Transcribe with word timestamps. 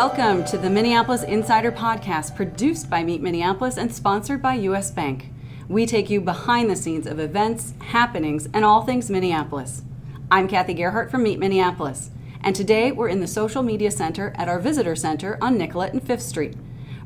Welcome 0.00 0.44
to 0.44 0.56
the 0.56 0.70
Minneapolis 0.70 1.24
Insider 1.24 1.72
Podcast, 1.72 2.36
produced 2.36 2.88
by 2.88 3.02
Meet 3.02 3.20
Minneapolis 3.20 3.76
and 3.76 3.92
sponsored 3.92 4.40
by 4.40 4.54
US 4.54 4.92
Bank. 4.92 5.32
We 5.68 5.86
take 5.86 6.08
you 6.08 6.20
behind 6.20 6.70
the 6.70 6.76
scenes 6.76 7.04
of 7.04 7.18
events, 7.18 7.74
happenings, 7.80 8.48
and 8.54 8.64
all 8.64 8.82
things 8.82 9.10
Minneapolis. 9.10 9.82
I'm 10.30 10.46
Kathy 10.46 10.74
Gerhart 10.74 11.10
from 11.10 11.24
Meet 11.24 11.40
Minneapolis, 11.40 12.10
and 12.44 12.54
today 12.54 12.92
we're 12.92 13.08
in 13.08 13.18
the 13.18 13.26
Social 13.26 13.64
Media 13.64 13.90
Center 13.90 14.32
at 14.36 14.48
our 14.48 14.60
Visitor 14.60 14.94
Center 14.94 15.36
on 15.42 15.58
Nicollet 15.58 15.92
and 15.92 16.00
Fifth 16.00 16.22
Street. 16.22 16.54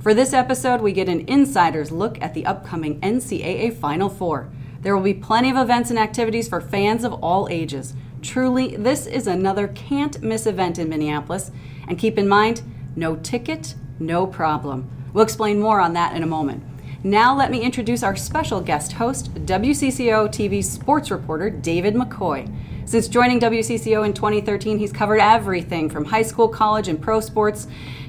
For 0.03 0.13
this 0.13 0.35
episode, 0.35 0.83
we 0.83 0.93
get 0.93 1.09
an 1.09 1.27
insider's 1.27 1.93
look 1.93 2.21
at 2.21 2.35
the 2.35 2.45
upcoming 2.45 3.01
NCAA 3.01 3.75
Final 3.75 4.11
Four. 4.11 4.53
There 4.83 4.95
will 4.95 5.03
be 5.03 5.15
plenty 5.15 5.51
of 5.51 5.57
events 5.57 5.89
and 5.89 5.99
activities 5.99 6.47
for 6.47 6.61
fans 6.61 7.05
of 7.05 7.15
all 7.15 7.49
ages. 7.51 7.95
Truly, 8.21 8.77
this 8.77 9.07
is 9.07 9.27
another 9.27 9.67
can't 9.69 10.23
miss 10.23 10.47
event 10.47 10.79
in 10.79 10.91
Minneapolis. 10.91 11.51
And 11.89 11.99
keep 11.99 12.19
in 12.19 12.29
mind, 12.29 12.63
no 12.97 13.17
ticket, 13.17 13.75
no 13.99 14.27
problem. 14.27 14.89
We'll 15.13 15.25
explain 15.25 15.61
more 15.61 15.81
on 15.81 15.93
that 15.95 16.17
in 16.17 16.23
a 16.23 16.27
moment. 16.27 16.63
Now, 17.05 17.37
let 17.37 17.51
me 17.51 17.61
introduce 17.61 18.03
our 18.03 18.15
special 18.15 18.61
guest 18.61 18.93
host, 18.93 19.35
WCCO 19.35 20.29
TV 20.29 20.63
sports 20.63 21.11
reporter 21.11 21.51
David 21.51 21.95
McCoy. 21.95 22.49
Since 22.85 23.09
joining 23.09 23.41
WCCO 23.41 24.05
in 24.05 24.13
2013, 24.13 24.79
he's 24.79 24.93
covered 24.93 25.21
everything 25.21 25.89
from 25.89 26.05
high 26.05 26.23
school, 26.23 26.49
college, 26.49 26.89
and 26.89 27.01
pro 27.01 27.21
sports 27.21 27.67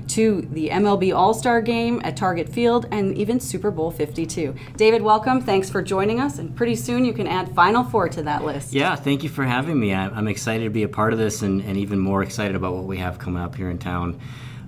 to 0.10 0.48
the 0.52 0.70
MLB 0.70 1.16
All 1.16 1.34
Star 1.34 1.62
game 1.62 2.02
at 2.04 2.18
Target 2.18 2.50
Field 2.50 2.88
and 2.92 3.18
even 3.18 3.40
Super 3.40 3.72
Bowl 3.72 3.90
52. 3.92 4.54
David, 4.76 5.02
welcome. 5.02 5.42
Thanks 5.42 5.70
for 5.70 5.82
joining 5.82 6.20
us. 6.20 6.38
And 6.38 6.56
pretty 6.56 6.76
soon 6.76 7.06
you 7.06 7.14
can 7.14 7.28
add 7.28 7.54
Final 7.56 7.84
Four 7.84 8.10
to 8.10 8.24
that 8.24 8.44
list. 8.44 8.74
Yeah, 8.74 8.96
thank 8.96 9.24
you 9.24 9.30
for 9.30 9.44
having 9.44 9.80
me. 9.80 9.94
I'm 9.94 10.28
excited 10.28 10.66
to 10.66 10.70
be 10.70 10.84
a 10.84 10.90
part 10.90 11.14
of 11.14 11.20
this 11.20 11.42
and, 11.42 11.62
and 11.62 11.78
even 11.78 12.00
more 12.00 12.22
excited 12.22 12.56
about 12.56 12.74
what 12.76 12.84
we 12.84 12.98
have 12.98 13.18
coming 13.18 13.42
up 13.42 13.56
here 13.56 13.70
in 13.70 13.80
town. 13.80 14.20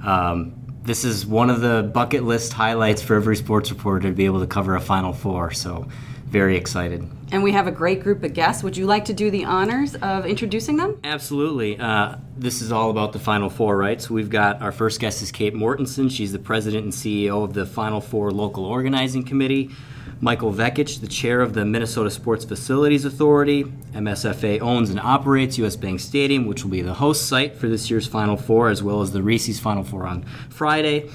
Um, 0.06 0.54
this 0.84 1.04
is 1.04 1.26
one 1.26 1.50
of 1.50 1.62
the 1.62 1.90
bucket 1.94 2.24
list 2.24 2.54
highlights 2.54 3.02
for 3.02 3.16
every 3.16 3.36
sports 3.36 3.72
reporter 3.72 4.08
to 4.08 4.14
be 4.14 4.26
able 4.26 4.40
to 4.40 4.48
cover 4.48 4.76
a 4.76 4.82
Final 4.82 5.14
Four. 5.14 5.52
So, 5.52 5.88
very 6.28 6.58
excited. 6.58 7.10
And 7.32 7.42
we 7.44 7.54
have 7.54 7.66
a 7.66 7.72
great 7.72 8.02
group 8.02 8.24
of 8.24 8.34
guests. 8.34 8.62
Would 8.64 8.78
you 8.78 8.86
like 8.86 9.06
to 9.06 9.14
do 9.14 9.32
the 9.32 9.46
honors 9.46 9.96
of 9.96 10.26
introducing 10.26 10.78
them? 10.78 11.00
Absolutely. 11.04 11.80
Uh, 11.80 12.18
this 12.38 12.62
is 12.62 12.72
all 12.72 12.92
about 12.92 13.14
the 13.14 13.20
Final 13.20 13.50
Four, 13.50 13.78
right? 13.78 14.00
So 14.02 14.14
we've 14.14 14.30
got 14.30 14.62
our 14.62 14.72
first 14.72 15.00
guest 15.00 15.22
is 15.22 15.32
Kate 15.32 15.56
Mortenson. 15.56 16.12
She's 16.12 16.32
the 16.32 16.40
president 16.40 16.84
and 16.84 16.94
CEO 16.94 17.44
of 17.44 17.54
the 17.54 17.66
Final 17.66 18.00
Four 18.02 18.32
Local 18.32 18.66
Organizing 18.66 19.24
Committee. 19.24 19.72
Michael 20.22 20.54
Vekich, 20.54 21.02
the 21.02 21.08
chair 21.08 21.42
of 21.42 21.54
the 21.54 21.66
Minnesota 21.66 22.10
Sports 22.10 22.46
Facilities 22.46 23.04
Authority. 23.04 23.66
MSFA 23.94 24.62
owns 24.62 24.90
and 24.90 25.00
operates 25.00 25.58
US 25.58 25.76
Bank 25.76 26.00
Stadium, 26.00 26.46
which 26.46 26.64
will 26.64 26.72
be 26.72 26.82
the 26.82 26.94
host 26.94 27.28
site 27.28 27.56
for 27.56 27.68
this 27.68 27.90
year's 27.90 28.08
Final 28.08 28.38
Four, 28.38 28.70
as 28.70 28.82
well 28.82 29.02
as 29.02 29.12
the 29.12 29.22
Reese's 29.22 29.60
Final 29.60 29.84
Four 29.84 30.06
on 30.08 30.24
Friday. 30.50 31.10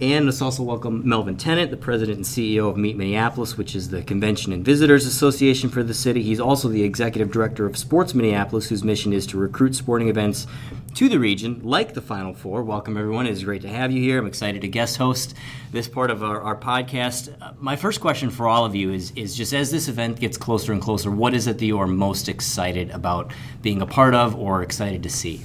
And 0.00 0.24
let's 0.24 0.42
also 0.42 0.64
welcome 0.64 1.08
Melvin 1.08 1.36
Tennant, 1.36 1.70
the 1.70 1.76
president 1.76 2.16
and 2.16 2.26
CEO 2.26 2.68
of 2.68 2.76
Meet 2.76 2.96
Minneapolis, 2.96 3.56
which 3.56 3.76
is 3.76 3.90
the 3.90 4.02
Convention 4.02 4.52
and 4.52 4.64
Visitors 4.64 5.06
Association 5.06 5.70
for 5.70 5.84
the 5.84 5.94
city. 5.94 6.20
He's 6.20 6.40
also 6.40 6.68
the 6.68 6.82
executive 6.82 7.30
director 7.30 7.64
of 7.64 7.76
Sports 7.76 8.12
Minneapolis, 8.12 8.68
whose 8.68 8.82
mission 8.82 9.12
is 9.12 9.24
to 9.28 9.38
recruit 9.38 9.76
sporting 9.76 10.08
events 10.08 10.48
to 10.94 11.08
the 11.08 11.20
region, 11.20 11.60
like 11.62 11.94
the 11.94 12.00
Final 12.00 12.34
Four. 12.34 12.64
Welcome, 12.64 12.96
everyone. 12.96 13.28
It 13.28 13.30
is 13.30 13.44
great 13.44 13.62
to 13.62 13.68
have 13.68 13.92
you 13.92 14.02
here. 14.02 14.18
I'm 14.18 14.26
excited 14.26 14.62
to 14.62 14.68
guest 14.68 14.96
host 14.96 15.36
this 15.70 15.86
part 15.86 16.10
of 16.10 16.24
our, 16.24 16.40
our 16.40 16.56
podcast. 16.56 17.32
Uh, 17.40 17.52
my 17.60 17.76
first 17.76 18.00
question 18.00 18.30
for 18.30 18.48
all 18.48 18.64
of 18.64 18.74
you 18.74 18.92
is, 18.92 19.12
is 19.14 19.36
just 19.36 19.52
as 19.52 19.70
this 19.70 19.86
event 19.86 20.18
gets 20.18 20.36
closer 20.36 20.72
and 20.72 20.82
closer, 20.82 21.08
what 21.12 21.34
is 21.34 21.46
it 21.46 21.58
that 21.58 21.66
you 21.66 21.78
are 21.78 21.86
most 21.86 22.28
excited 22.28 22.90
about 22.90 23.32
being 23.62 23.80
a 23.80 23.86
part 23.86 24.14
of 24.14 24.34
or 24.34 24.60
excited 24.64 25.04
to 25.04 25.08
see? 25.08 25.40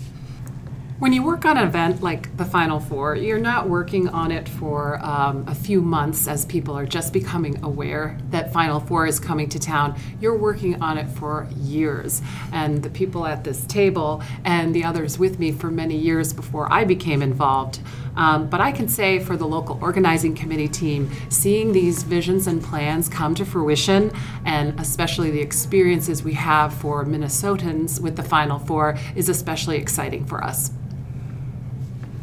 When 1.00 1.14
you 1.14 1.24
work 1.24 1.46
on 1.46 1.58
an 1.58 1.66
event 1.66 2.04
like 2.04 2.36
the 2.36 2.44
Final 2.44 2.82
Four, 2.82 3.16
you're 3.16 3.40
not 3.40 3.70
working 3.70 4.10
on 4.10 4.34
it 4.34 4.50
for 4.50 5.00
um, 5.02 5.48
a 5.48 5.56
few 5.56 5.82
months 5.82 6.28
as 6.28 6.46
people 6.46 6.78
are 6.78 6.86
just 6.86 7.14
becoming 7.14 7.64
aware 7.64 8.18
that 8.32 8.52
Final 8.52 8.82
Four 8.82 9.08
is 9.08 9.18
coming 9.18 9.48
to 9.48 9.60
town. 9.60 9.98
You're 10.20 10.38
working 10.38 10.82
on 10.82 10.98
it 10.98 11.08
for 11.08 11.48
years. 11.56 12.22
And 12.52 12.84
the 12.84 12.90
people 12.90 13.26
at 13.26 13.46
this 13.46 13.66
table 13.68 14.22
and 14.44 14.76
the 14.76 14.84
others 14.84 15.18
with 15.18 15.40
me 15.40 15.54
for 15.54 15.72
many 15.72 15.96
years 15.96 16.34
before 16.34 16.70
I 16.70 16.84
became 16.84 17.22
involved. 17.22 17.80
Um, 18.18 18.50
but 18.50 18.60
I 18.60 18.74
can 18.74 18.90
say 18.90 19.20
for 19.20 19.38
the 19.38 19.48
local 19.48 19.80
organizing 19.82 20.36
committee 20.36 20.68
team, 20.68 21.10
seeing 21.30 21.72
these 21.72 22.04
visions 22.04 22.46
and 22.46 22.62
plans 22.62 23.08
come 23.08 23.36
to 23.36 23.46
fruition, 23.46 24.12
and 24.44 24.78
especially 24.78 25.32
the 25.32 25.40
experiences 25.40 26.24
we 26.24 26.34
have 26.34 26.74
for 26.74 27.06
Minnesotans 27.06 28.02
with 28.02 28.18
the 28.18 28.24
Final 28.24 28.60
Four, 28.60 28.98
is 29.16 29.30
especially 29.30 29.78
exciting 29.78 30.26
for 30.26 30.44
us. 30.44 30.72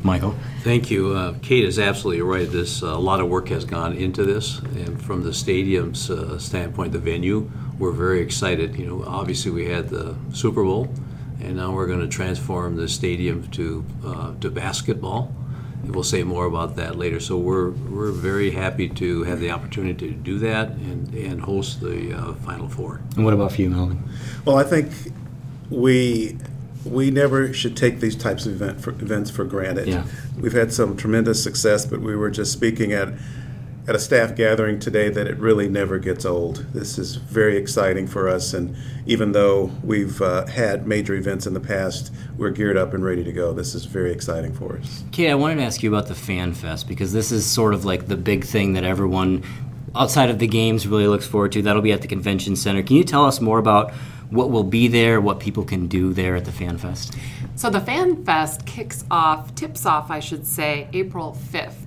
Michael. 0.06 0.36
Thank 0.62 0.90
you. 0.90 1.12
Uh, 1.12 1.34
Kate 1.42 1.64
is 1.64 1.78
absolutely 1.78 2.22
right. 2.22 2.50
This 2.50 2.82
uh, 2.82 2.86
a 2.86 2.98
lot 2.98 3.20
of 3.20 3.28
work 3.28 3.48
has 3.48 3.64
gone 3.64 3.92
into 3.94 4.24
this, 4.24 4.60
and 4.60 5.02
from 5.02 5.24
the 5.24 5.34
stadium's 5.34 6.08
uh, 6.08 6.38
standpoint, 6.38 6.92
the 6.92 6.98
venue, 6.98 7.50
we're 7.78 7.90
very 7.90 8.20
excited. 8.20 8.76
You 8.76 8.86
know, 8.86 9.04
obviously 9.04 9.50
we 9.50 9.66
had 9.66 9.88
the 9.88 10.16
Super 10.32 10.62
Bowl, 10.62 10.88
and 11.40 11.56
now 11.56 11.72
we're 11.72 11.88
going 11.88 12.00
to 12.00 12.08
transform 12.08 12.76
the 12.76 12.88
stadium 12.88 13.48
to 13.50 13.84
uh, 14.04 14.34
to 14.40 14.50
basketball. 14.50 15.34
And 15.82 15.94
we'll 15.94 16.04
say 16.04 16.22
more 16.22 16.46
about 16.46 16.76
that 16.76 16.96
later. 16.96 17.20
So 17.20 17.36
we're 17.36 17.70
we're 17.70 18.12
very 18.12 18.52
happy 18.52 18.88
to 18.88 19.24
have 19.24 19.40
the 19.40 19.50
opportunity 19.50 20.08
to 20.08 20.14
do 20.14 20.38
that 20.38 20.68
and 20.70 21.12
and 21.14 21.40
host 21.40 21.80
the 21.80 22.14
uh, 22.14 22.34
Final 22.46 22.68
Four. 22.68 23.00
And 23.16 23.24
what 23.24 23.34
about 23.34 23.52
for 23.52 23.62
you, 23.62 23.70
Melvin? 23.70 24.02
Well, 24.44 24.56
I 24.56 24.64
think 24.64 24.92
we 25.68 26.38
we 26.86 27.10
never 27.10 27.52
should 27.52 27.76
take 27.76 28.00
these 28.00 28.16
types 28.16 28.46
of 28.46 28.52
event 28.52 28.80
for, 28.80 28.90
events 28.90 29.30
for 29.30 29.44
granted. 29.44 29.88
Yeah. 29.88 30.06
We've 30.40 30.52
had 30.52 30.72
some 30.72 30.96
tremendous 30.96 31.42
success, 31.42 31.86
but 31.86 32.00
we 32.00 32.16
were 32.16 32.30
just 32.30 32.52
speaking 32.52 32.92
at 32.92 33.08
at 33.88 33.94
a 33.94 33.98
staff 34.00 34.34
gathering 34.34 34.80
today 34.80 35.08
that 35.08 35.28
it 35.28 35.38
really 35.38 35.68
never 35.68 35.98
gets 35.98 36.24
old. 36.24 36.66
This 36.72 36.98
is 36.98 37.16
very 37.16 37.56
exciting 37.56 38.08
for 38.08 38.28
us, 38.28 38.52
and 38.52 38.74
even 39.06 39.30
though 39.32 39.70
we've 39.84 40.20
uh, 40.20 40.46
had 40.46 40.88
major 40.88 41.14
events 41.14 41.46
in 41.46 41.54
the 41.54 41.60
past, 41.60 42.12
we're 42.36 42.50
geared 42.50 42.76
up 42.76 42.94
and 42.94 43.04
ready 43.04 43.22
to 43.22 43.32
go. 43.32 43.52
This 43.52 43.74
is 43.74 43.84
very 43.84 44.10
exciting 44.10 44.52
for 44.52 44.76
us. 44.76 45.04
Kate, 45.12 45.30
I 45.30 45.36
wanted 45.36 45.56
to 45.56 45.62
ask 45.62 45.82
you 45.84 45.88
about 45.88 46.08
the 46.08 46.16
Fan 46.16 46.52
Fest 46.52 46.88
because 46.88 47.12
this 47.12 47.30
is 47.30 47.46
sort 47.46 47.74
of 47.74 47.84
like 47.84 48.08
the 48.08 48.16
big 48.16 48.44
thing 48.44 48.72
that 48.72 48.82
everyone 48.82 49.44
outside 49.94 50.30
of 50.30 50.40
the 50.40 50.48
games 50.48 50.86
really 50.86 51.06
looks 51.06 51.26
forward 51.26 51.52
to. 51.52 51.62
That'll 51.62 51.80
be 51.82 51.92
at 51.92 52.02
the 52.02 52.08
convention 52.08 52.56
center. 52.56 52.82
Can 52.82 52.96
you 52.96 53.04
tell 53.04 53.24
us 53.24 53.40
more 53.40 53.58
about 53.58 53.92
what 54.30 54.50
will 54.50 54.64
be 54.64 54.88
there, 54.88 55.20
what 55.20 55.40
people 55.40 55.64
can 55.64 55.86
do 55.86 56.12
there 56.12 56.36
at 56.36 56.44
the 56.44 56.52
Fan 56.52 56.78
Fest? 56.78 57.16
So 57.54 57.70
the 57.70 57.80
Fan 57.80 58.24
Fest 58.24 58.66
kicks 58.66 59.04
off, 59.10 59.54
tips 59.54 59.86
off, 59.86 60.10
I 60.10 60.20
should 60.20 60.46
say, 60.46 60.88
April 60.92 61.36
5th. 61.52 61.85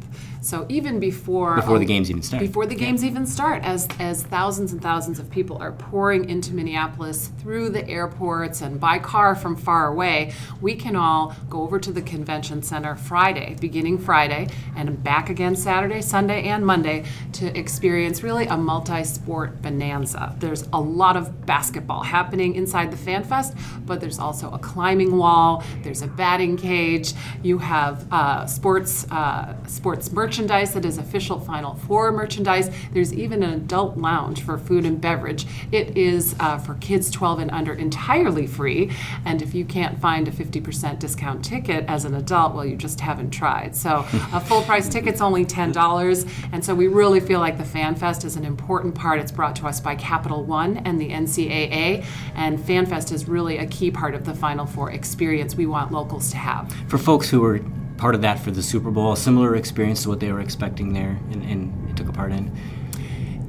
So 0.50 0.66
even 0.68 1.00
before 1.00 1.58
before 1.58 1.78
the 1.78 1.86
games 1.86 2.10
even 2.10 2.24
start, 2.24 2.42
before 2.42 2.66
the 2.66 2.74
games 2.74 3.04
yeah. 3.04 3.12
even 3.12 3.28
start, 3.28 3.64
as 3.64 3.88
as 4.00 4.24
thousands 4.24 4.72
and 4.74 4.82
thousands 4.82 5.20
of 5.20 5.30
people 5.30 5.58
are 5.58 5.74
pouring 5.74 6.28
into 6.28 6.56
Minneapolis 6.56 7.28
through 7.40 7.70
the 7.70 7.88
airports 7.88 8.62
and 8.62 8.80
by 8.80 8.98
car 8.98 9.36
from 9.36 9.56
far 9.56 9.90
away, 9.90 10.34
we 10.60 10.74
can 10.74 10.96
all 10.96 11.36
go 11.52 11.62
over 11.62 11.80
to 11.80 11.92
the 11.92 12.02
convention 12.02 12.64
center 12.64 12.96
Friday, 12.96 13.58
beginning 13.62 14.00
Friday, 14.00 14.48
and 14.76 15.04
back 15.04 15.30
again 15.30 15.56
Saturday, 15.56 16.02
Sunday, 16.02 16.46
and 16.46 16.66
Monday 16.66 17.06
to 17.34 17.56
experience 17.56 18.24
really 18.24 18.48
a 18.48 18.58
multi-sport 18.58 19.62
bonanza. 19.62 20.36
There's 20.40 20.68
a 20.74 20.82
lot 20.82 21.16
of 21.16 21.46
basketball 21.46 22.02
happening 22.02 22.56
inside 22.56 22.90
the 22.90 22.98
Fan 22.98 23.24
Fest, 23.24 23.54
but 23.86 24.02
there's 24.02 24.18
also 24.18 24.50
a 24.50 24.58
climbing 24.58 25.16
wall. 25.16 25.64
There's 25.84 26.02
a 26.02 26.08
batting 26.08 26.58
cage. 26.58 27.14
You 27.44 27.60
have 27.60 28.12
uh, 28.12 28.48
sports 28.48 29.06
uh, 29.12 29.54
sports 29.68 30.12
merch 30.12 30.39
merchandise 30.40 30.74
that 30.74 30.86
is 30.86 30.98
official 30.98 31.38
Final 31.38 31.76
Four 31.76 32.14
merchandise. 32.14 32.70
There's 32.94 33.14
even 33.14 33.44
an 33.44 33.56
adult 33.56 33.98
lounge 33.98 34.42
for 34.42 34.58
food 34.58 34.86
and 34.86 35.02
beverage. 35.02 35.46
It 35.74 35.98
is 35.98 36.34
uh, 36.40 36.58
for 36.60 36.76
kids 36.76 37.12
12 37.12 37.40
and 37.40 37.52
under 37.52 37.74
entirely 37.74 38.48
free. 38.48 38.90
And 39.26 39.42
if 39.42 39.54
you 39.54 39.66
can't 39.66 40.00
find 40.00 40.30
a 40.30 40.32
50% 40.32 40.98
discount 40.98 41.44
ticket 41.44 41.84
as 41.90 42.06
an 42.06 42.14
adult, 42.14 42.56
well, 42.56 42.66
you 42.66 42.78
just 42.78 43.02
haven't 43.02 43.32
tried. 43.32 43.76
So 43.76 44.06
a 44.32 44.40
full 44.40 44.62
price 44.62 44.88
ticket's 44.88 45.20
only 45.20 45.44
$10. 45.46 46.50
And 46.54 46.64
so 46.64 46.74
we 46.74 46.88
really 46.88 47.20
feel 47.20 47.42
like 47.42 47.58
the 47.58 47.66
Fan 47.66 47.96
Fest 47.96 48.24
is 48.24 48.38
an 48.38 48.46
important 48.46 48.96
part. 48.96 49.20
It's 49.20 49.34
brought 49.34 49.58
to 49.58 49.68
us 49.68 49.82
by 49.82 49.96
Capital 49.96 50.46
One 50.46 50.78
and 50.78 51.02
the 51.02 51.10
NCAA. 51.10 52.06
And 52.36 52.64
Fan 52.64 52.86
Fest 52.86 53.12
is 53.12 53.28
really 53.28 53.58
a 53.58 53.66
key 53.66 53.92
part 53.92 54.16
of 54.16 54.24
the 54.24 54.34
Final 54.34 54.66
Four 54.66 54.92
experience 54.92 55.56
we 55.56 55.66
want 55.66 55.92
locals 55.92 56.32
to 56.32 56.38
have. 56.38 56.74
For 56.88 56.98
folks 56.98 57.30
who 57.30 57.44
are 57.44 57.60
part 58.00 58.16
of 58.16 58.22
that 58.22 58.40
for 58.40 58.50
the 58.50 58.64
Super 58.64 58.90
Bowl, 58.90 59.12
a 59.12 59.18
similar 59.18 59.56
experience 59.56 60.04
to 60.04 60.10
what 60.10 60.22
they 60.22 60.32
were 60.32 60.40
expecting 60.40 60.94
there 60.94 61.20
and, 61.32 61.44
and 61.44 61.98
took 61.98 62.08
a 62.08 62.14
part 62.14 62.32
in? 62.32 62.52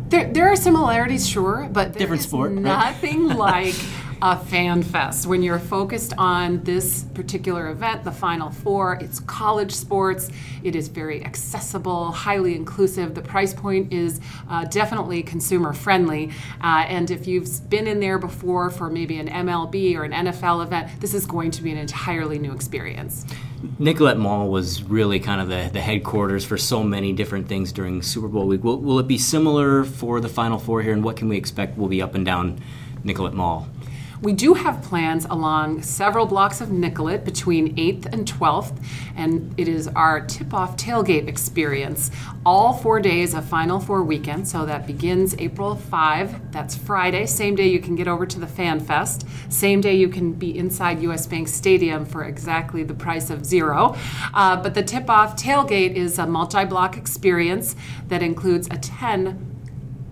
There, 0.08 0.31
there 0.31 0.50
are 0.50 0.56
similarities, 0.56 1.26
sure, 1.26 1.69
but 1.70 1.97
different 1.97 2.23
sport. 2.23 2.50
Nothing 2.52 3.29
right? 3.29 3.37
like 3.37 3.75
a 4.22 4.37
fan 4.37 4.82
fest. 4.82 5.26
When 5.26 5.43
you're 5.43 5.58
focused 5.58 6.12
on 6.19 6.62
this 6.62 7.05
particular 7.14 7.70
event, 7.70 8.05
the 8.05 8.12
Final 8.12 8.50
Four, 8.50 8.99
it's 9.00 9.20
college 9.20 9.72
sports. 9.72 10.31
It 10.62 10.76
is 10.76 10.88
very 10.88 11.25
accessible, 11.25 12.12
highly 12.12 12.55
inclusive. 12.55 13.14
The 13.14 13.22
price 13.22 13.55
point 13.55 13.93
is 13.93 14.20
uh, 14.49 14.67
definitely 14.67 15.22
consumer 15.22 15.72
friendly. 15.72 16.32
Uh, 16.62 16.84
and 16.88 17.11
if 17.11 17.26
you've 17.26 17.69
been 17.70 17.87
in 17.87 18.00
there 18.00 18.19
before 18.19 18.69
for 18.69 18.90
maybe 18.90 19.19
an 19.19 19.28
MLB 19.28 19.96
or 19.96 20.05
an 20.05 20.12
NFL 20.12 20.64
event, 20.64 21.00
this 21.00 21.14
is 21.14 21.25
going 21.25 21.50
to 21.52 21.62
be 21.62 21.70
an 21.70 21.78
entirely 21.78 22.38
new 22.38 22.52
experience. 22.52 23.25
Nicollet 23.78 24.19
Mall 24.19 24.49
was 24.49 24.82
really 24.82 25.20
kind 25.20 25.40
of 25.40 25.49
the, 25.49 25.70
the 25.73 25.81
headquarters 25.81 26.44
for 26.44 26.58
so 26.58 26.82
many 26.82 27.12
different 27.12 27.49
things 27.49 27.73
during 27.73 28.02
Super 28.02 28.28
Bowl 28.28 28.46
week. 28.46 28.64
Will, 28.64 28.78
will 28.78 28.99
it 28.99 29.06
be 29.06 29.19
similar 29.19 29.84
for 29.84 30.20
the 30.20 30.28
Final 30.28 30.58
Four 30.58 30.82
here, 30.82 30.93
and 30.93 31.05
what 31.05 31.16
can 31.16 31.28
we 31.28 31.37
expect 31.37 31.76
will 31.76 31.88
be 31.88 32.00
up 32.00 32.14
and 32.14 32.25
down 32.25 32.58
Nicollet 33.05 33.34
Mall? 33.34 33.69
We 34.22 34.34
do 34.34 34.52
have 34.52 34.82
plans 34.82 35.25
along 35.25 35.81
several 35.81 36.26
blocks 36.26 36.61
of 36.61 36.70
Nicollet 36.70 37.25
between 37.25 37.75
8th 37.76 38.12
and 38.12 38.31
12th, 38.31 38.76
and 39.17 39.55
it 39.56 39.67
is 39.67 39.88
our 39.88 40.20
tip 40.26 40.52
off 40.52 40.76
tailgate 40.76 41.26
experience 41.26 42.11
all 42.44 42.75
four 42.75 43.00
days 43.00 43.32
of 43.32 43.46
Final 43.46 43.81
Four 43.81 44.02
weekend. 44.02 44.46
So 44.46 44.67
that 44.67 44.87
begins 44.87 45.34
April 45.38 45.75
5, 45.75 46.52
that's 46.52 46.75
Friday. 46.75 47.25
Same 47.25 47.55
day 47.55 47.69
you 47.69 47.81
can 47.81 47.96
get 47.96 48.08
over 48.08 48.26
to 48.26 48.38
the 48.38 48.46
Fan 48.46 48.78
Fest. 48.78 49.26
Same 49.49 49.81
day 49.81 49.94
you 49.94 50.11
can 50.11 50.34
be 50.34 50.58
inside 50.58 51.00
US 51.00 51.26
Bank 51.26 51.49
Stadium 51.49 52.05
for 52.05 52.25
exactly 52.25 52.82
the 52.82 52.94
price 52.94 53.31
of 53.31 53.46
zero. 53.46 53.96
Uh, 54.34 54.55
but 54.62 54.75
the 54.75 54.82
tip 54.82 55.08
off 55.08 55.34
tailgate 55.34 55.94
is 55.94 56.19
a 56.19 56.26
multi 56.26 56.66
block 56.66 56.99
experience 56.99 57.75
that 58.08 58.23
includes 58.23 58.69
a 58.70 58.76
10 58.76 59.50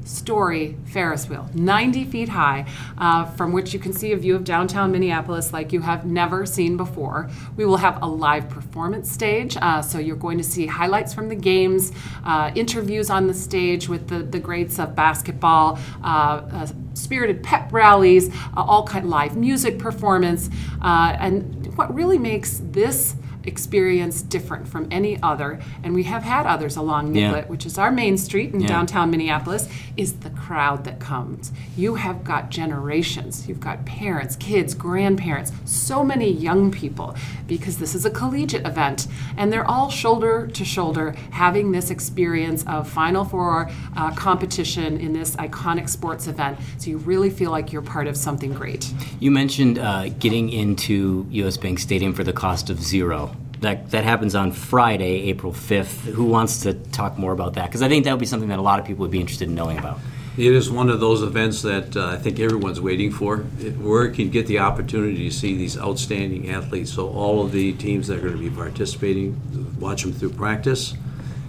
story 0.08 0.75
Ferris 0.87 1.28
wheel, 1.28 1.49
90 1.55 2.05
feet 2.06 2.31
high, 2.31 2.66
uh, 2.96 3.26
from 3.26 3.52
which 3.52 3.75
you 3.75 3.78
can 3.78 3.93
see 3.93 4.12
a 4.12 4.16
view 4.16 4.34
of 4.34 4.43
downtown 4.43 4.90
Minneapolis 4.90 5.52
like 5.52 5.72
you 5.72 5.81
have 5.82 6.06
never 6.06 6.46
seen 6.46 6.76
before. 6.76 7.28
We 7.56 7.66
will 7.66 7.76
have 7.76 8.02
a 8.02 8.06
live 8.06 8.49
performance 8.49 9.10
stage, 9.10 9.56
uh, 9.60 9.82
so 9.82 9.99
you're 9.99 10.16
going 10.16 10.38
to 10.38 10.44
see 10.44 10.66
highlights 10.66 11.12
from 11.12 11.28
the 11.28 11.34
games, 11.34 11.93
uh, 12.25 12.50
interviews 12.55 13.10
on 13.10 13.26
the 13.26 13.34
stage 13.34 13.88
with 13.88 14.08
the, 14.08 14.22
the 14.22 14.40
greats 14.40 14.78
of 14.78 14.94
basketball, 14.94 15.78
uh, 16.02 16.43
uh, 16.52 16.66
spirited 16.94 17.43
pep 17.43 17.72
rallies, 17.72 18.34
uh, 18.56 18.62
all 18.62 18.87
kind 18.87 19.04
of 19.04 19.11
live 19.11 19.37
music 19.37 19.78
performance, 19.78 20.49
and 20.82 21.76
what 21.76 21.94
really 21.94 22.19
makes 22.19 22.61
this 22.64 23.14
experience 23.48 24.22
different 24.22 24.68
from 24.68 24.86
any 24.90 25.20
other, 25.22 25.58
and 25.82 25.94
we 25.94 26.04
have 26.04 26.22
had 26.22 26.46
others 26.46 26.76
along 26.76 27.12
Nicollet, 27.12 27.44
yeah. 27.44 27.50
which 27.50 27.66
is 27.66 27.78
our 27.78 27.90
main 27.90 28.16
street 28.16 28.54
in 28.54 28.60
yeah. 28.60 28.68
downtown 28.68 29.10
Minneapolis, 29.10 29.68
is 29.96 30.20
the 30.20 30.30
crowd 30.30 30.84
that 30.84 31.00
comes. 31.00 31.50
You 31.76 31.96
have 31.96 32.22
got 32.22 32.50
generations. 32.50 33.48
You've 33.48 33.60
got 33.60 33.84
parents, 33.84 34.36
kids, 34.36 34.74
grandparents, 34.74 35.52
so 35.64 36.04
many 36.04 36.30
young 36.30 36.70
people, 36.70 37.16
because 37.48 37.78
this 37.78 37.94
is 37.94 38.04
a 38.04 38.10
collegiate 38.10 38.66
event, 38.66 39.08
and 39.36 39.52
they're 39.52 39.68
all 39.68 39.90
shoulder 39.90 40.46
to 40.46 40.64
shoulder 40.64 41.12
having 41.30 41.72
this 41.72 41.90
experience 41.90 42.64
of 42.66 42.88
Final 42.88 43.24
Four 43.24 43.70
uh, 43.96 44.14
competition 44.14 44.98
in 44.98 45.12
this 45.12 45.34
iconic 45.36 45.88
sports 45.88 46.26
event. 46.26 46.58
So 46.78 46.90
you 46.90 46.98
really 46.98 47.30
feel 47.30 47.50
like 47.50 47.72
you're 47.72 47.82
part 47.82 48.06
of 48.06 48.16
something 48.16 48.52
great. 48.52 48.92
You 49.18 49.30
mentioned 49.30 49.78
uh, 49.78 50.10
getting 50.10 50.50
into 50.50 51.26
US 51.30 51.56
Bank 51.56 51.78
Stadium 51.78 52.12
for 52.12 52.24
the 52.24 52.32
cost 52.32 52.70
of 52.70 52.82
zero 52.82 53.34
that 53.60 53.90
that 53.90 54.05
happens 54.05 54.34
on 54.34 54.52
Friday, 54.52 55.28
April 55.28 55.52
5th. 55.52 56.12
Who 56.12 56.25
wants 56.25 56.62
to 56.62 56.75
talk 56.75 57.19
more 57.19 57.32
about 57.32 57.55
that? 57.55 57.66
Because 57.66 57.82
I 57.82 57.88
think 57.88 58.05
that 58.05 58.12
would 58.12 58.20
be 58.20 58.26
something 58.26 58.49
that 58.49 58.58
a 58.58 58.62
lot 58.62 58.78
of 58.78 58.87
people 58.87 59.02
would 59.02 59.10
be 59.10 59.20
interested 59.20 59.49
in 59.49 59.55
knowing 59.55 59.78
about. 59.78 59.99
It 60.38 60.52
is 60.52 60.70
one 60.70 60.88
of 60.88 61.00
those 61.00 61.22
events 61.22 61.62
that 61.62 61.96
uh, 61.96 62.10
I 62.10 62.16
think 62.16 62.38
everyone's 62.38 62.81
waiting 62.81 63.10
for, 63.10 63.38
where 63.38 64.06
you 64.06 64.12
can 64.12 64.31
get 64.31 64.46
the 64.46 64.60
opportunity 64.60 65.28
to 65.28 65.34
see 65.34 65.56
these 65.56 65.76
outstanding 65.76 66.49
athletes. 66.49 66.93
So 66.93 67.08
all 67.08 67.44
of 67.44 67.50
the 67.50 67.72
teams 67.72 68.06
that 68.06 68.19
are 68.19 68.20
going 68.20 68.34
to 68.34 68.38
be 68.38 68.50
participating, 68.50 69.76
watch 69.81 70.04
them 70.04 70.12
through 70.12 70.31
practice. 70.31 70.94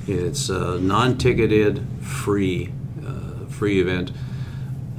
It's 0.08 0.50
a 0.50 0.80
non-ticketed, 0.80 1.86
free, 2.02 2.74
uh, 3.06 3.46
free 3.48 3.80
event. 3.80 4.12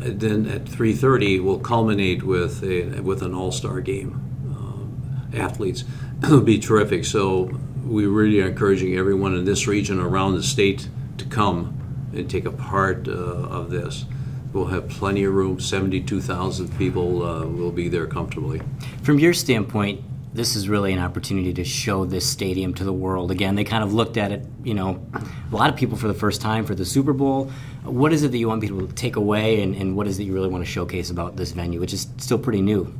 And 0.01 0.21
then 0.21 0.47
at 0.47 0.67
3:30, 0.67 1.43
we'll 1.43 1.59
culminate 1.59 2.23
with 2.23 2.63
a 2.63 3.01
with 3.01 3.23
an 3.23 3.35
all-star 3.35 3.81
game. 3.81 4.21
Um, 4.57 5.31
athletes 5.35 5.83
would 6.23 6.45
be 6.45 6.59
terrific. 6.59 7.05
So 7.05 7.51
we 7.85 8.07
really 8.07 8.41
are 8.41 8.49
encouraging 8.49 8.97
everyone 8.97 9.35
in 9.35 9.45
this 9.45 9.67
region 9.67 10.01
around 10.01 10.35
the 10.35 10.43
state 10.43 10.89
to 11.19 11.25
come 11.25 11.77
and 12.15 12.29
take 12.29 12.45
a 12.45 12.53
part 12.53 13.09
uh, 13.09 13.13
of 13.13 13.71
this. 13.71 14.05
We'll 14.53 14.67
have 14.67 14.89
plenty 14.89 15.25
of 15.25 15.33
room. 15.33 15.61
72,000 15.61 16.77
people 16.77 17.25
uh, 17.25 17.47
will 17.47 17.71
be 17.71 17.89
there 17.89 18.07
comfortably. 18.07 18.61
From 19.03 19.19
your 19.19 19.33
standpoint, 19.33 20.03
this 20.33 20.55
is 20.55 20.69
really 20.69 20.93
an 20.93 20.99
opportunity 20.99 21.53
to 21.55 21.65
show 21.65 22.05
this 22.05 22.29
stadium 22.29 22.75
to 22.75 22.85
the 22.85 22.93
world. 22.93 23.31
Again, 23.31 23.55
they 23.55 23.65
kind 23.65 23.83
of 23.83 23.93
looked 23.93 24.17
at 24.17 24.31
it, 24.31 24.45
you 24.63 24.75
know, 24.75 25.05
a 25.53 25.55
lot 25.55 25.71
of 25.71 25.77
people 25.77 25.97
for 25.97 26.09
the 26.09 26.15
first 26.15 26.41
time 26.41 26.65
for 26.65 26.75
the 26.75 26.85
Super 26.85 27.13
Bowl. 27.13 27.51
What 27.83 28.13
is 28.13 28.23
it 28.23 28.31
that 28.31 28.39
you 28.39 28.49
want 28.49 28.61
people 28.61 28.87
to 28.87 28.93
take 28.93 29.17
away, 29.17 29.63
and, 29.63 29.75
and 29.75 29.97
what 29.97 30.07
is 30.07 30.19
it 30.19 30.25
you 30.25 30.33
really 30.33 30.49
want 30.49 30.65
to 30.65 30.71
showcase 30.71 31.11
about 31.11 31.37
this 31.37 31.51
venue, 31.51 31.81
which 31.81 31.93
is 31.93 32.07
still 32.19 32.39
pretty 32.39 32.63
new? 32.63 32.95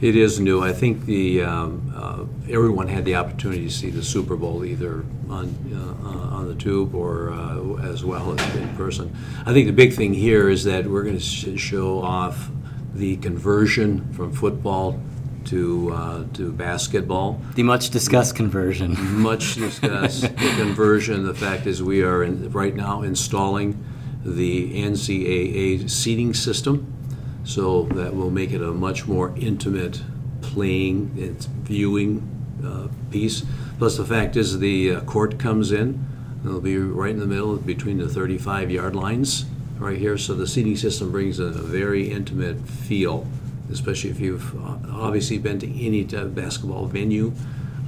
It 0.00 0.16
is 0.16 0.40
new. 0.40 0.62
I 0.62 0.72
think 0.72 1.04
the 1.04 1.42
um, 1.42 1.92
uh, 1.94 2.24
everyone 2.50 2.88
had 2.88 3.04
the 3.04 3.16
opportunity 3.16 3.64
to 3.64 3.70
see 3.70 3.90
the 3.90 4.02
Super 4.02 4.34
Bowl 4.34 4.64
either 4.64 5.04
on 5.28 5.54
uh, 6.02 6.36
on 6.36 6.48
the 6.48 6.54
tube 6.54 6.94
or 6.94 7.30
uh, 7.30 7.76
as 7.82 8.02
well 8.02 8.38
as 8.38 8.56
in 8.56 8.68
person. 8.76 9.14
I 9.44 9.52
think 9.52 9.66
the 9.66 9.74
big 9.74 9.92
thing 9.92 10.14
here 10.14 10.48
is 10.48 10.64
that 10.64 10.86
we're 10.86 11.02
going 11.02 11.18
to 11.18 11.22
sh- 11.22 11.60
show 11.60 12.00
off 12.00 12.48
the 12.94 13.18
conversion 13.18 14.10
from 14.14 14.32
football 14.32 14.98
to 15.46 15.92
uh, 15.92 16.24
to 16.32 16.50
basketball. 16.50 17.38
The 17.54 17.62
much 17.62 17.90
discussed 17.90 18.34
conversion. 18.34 18.96
Much 19.20 19.56
discussed 19.56 20.22
the 20.22 20.54
conversion. 20.56 21.24
The 21.24 21.34
fact 21.34 21.66
is, 21.66 21.82
we 21.82 22.02
are 22.02 22.24
in, 22.24 22.50
right 22.52 22.74
now 22.74 23.02
installing 23.02 23.84
the 24.24 24.82
NCAA 24.82 25.90
seating 25.90 26.32
system 26.32 26.99
so 27.44 27.84
that 27.84 28.14
will 28.14 28.30
make 28.30 28.52
it 28.52 28.62
a 28.62 28.72
much 28.72 29.06
more 29.06 29.34
intimate 29.36 30.02
playing, 30.42 31.14
it's 31.16 31.46
viewing 31.46 32.26
uh, 32.64 32.88
piece. 33.10 33.44
Plus, 33.78 33.96
the 33.96 34.04
fact 34.04 34.36
is, 34.36 34.58
the 34.58 34.96
uh, 34.96 35.00
court 35.02 35.38
comes 35.38 35.72
in. 35.72 36.06
It'll 36.44 36.60
be 36.60 36.78
right 36.78 37.10
in 37.10 37.18
the 37.18 37.26
middle 37.26 37.56
between 37.56 37.98
the 37.98 38.08
35 38.08 38.70
yard 38.70 38.96
lines 38.96 39.44
right 39.78 39.98
here. 39.98 40.18
So 40.18 40.34
the 40.34 40.46
seating 40.46 40.76
system 40.76 41.10
brings 41.10 41.38
a, 41.38 41.48
very 41.50 42.10
intimate 42.10 42.60
feel, 42.68 43.26
especially 43.70 44.10
if 44.10 44.20
you've 44.20 44.54
uh, 44.56 44.78
obviously 44.92 45.38
been 45.38 45.58
to 45.60 45.84
any 45.84 46.04
basketball 46.04 46.86
venue. 46.86 47.32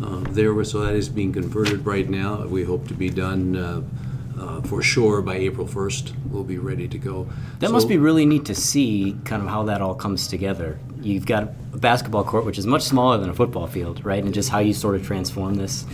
Uh, 0.03 0.21
there, 0.31 0.65
so 0.65 0.81
that 0.81 0.95
is 0.95 1.09
being 1.09 1.33
converted 1.33 1.87
right 1.87 2.09
now. 2.09 2.45
We 2.47 2.65
hope 2.65 2.89
to 2.89 2.95
be 2.95 3.11
done 3.11 3.57
uh, 4.43 4.61
for 4.63 4.83
sure 4.83 5.23
by 5.23 5.37
April 5.37 5.67
1st 5.67 6.13
we'll 6.31 6.45
be 6.45 6.59
ready 6.59 6.89
to 6.89 6.99
go. 6.99 7.29
That 7.61 7.69
so, 7.69 7.73
must 7.73 7.89
be 7.89 7.97
really 7.97 8.27
neat 8.27 8.47
to 8.47 8.55
see 8.55 9.17
kind 9.25 9.43
of 9.43 9.49
how 9.49 9.65
that 9.65 9.81
all 9.81 9.95
comes 9.95 10.27
together. 10.27 10.79
You've 11.01 11.27
got 11.27 11.45
a 11.73 11.79
basketball 11.79 12.25
court 12.25 12.45
which 12.45 12.59
is 12.59 12.67
much 12.67 12.83
smaller 12.83 13.19
than 13.19 13.31
a 13.31 13.35
football 13.35 13.67
field, 13.67 14.05
right? 14.05 14.23
And 14.23 14.35
just 14.35 14.49
how 14.49 14.59
you 14.59 14.73
sort 14.73 14.97
of 14.97 15.07
transform 15.07 15.55
this. 15.55 15.85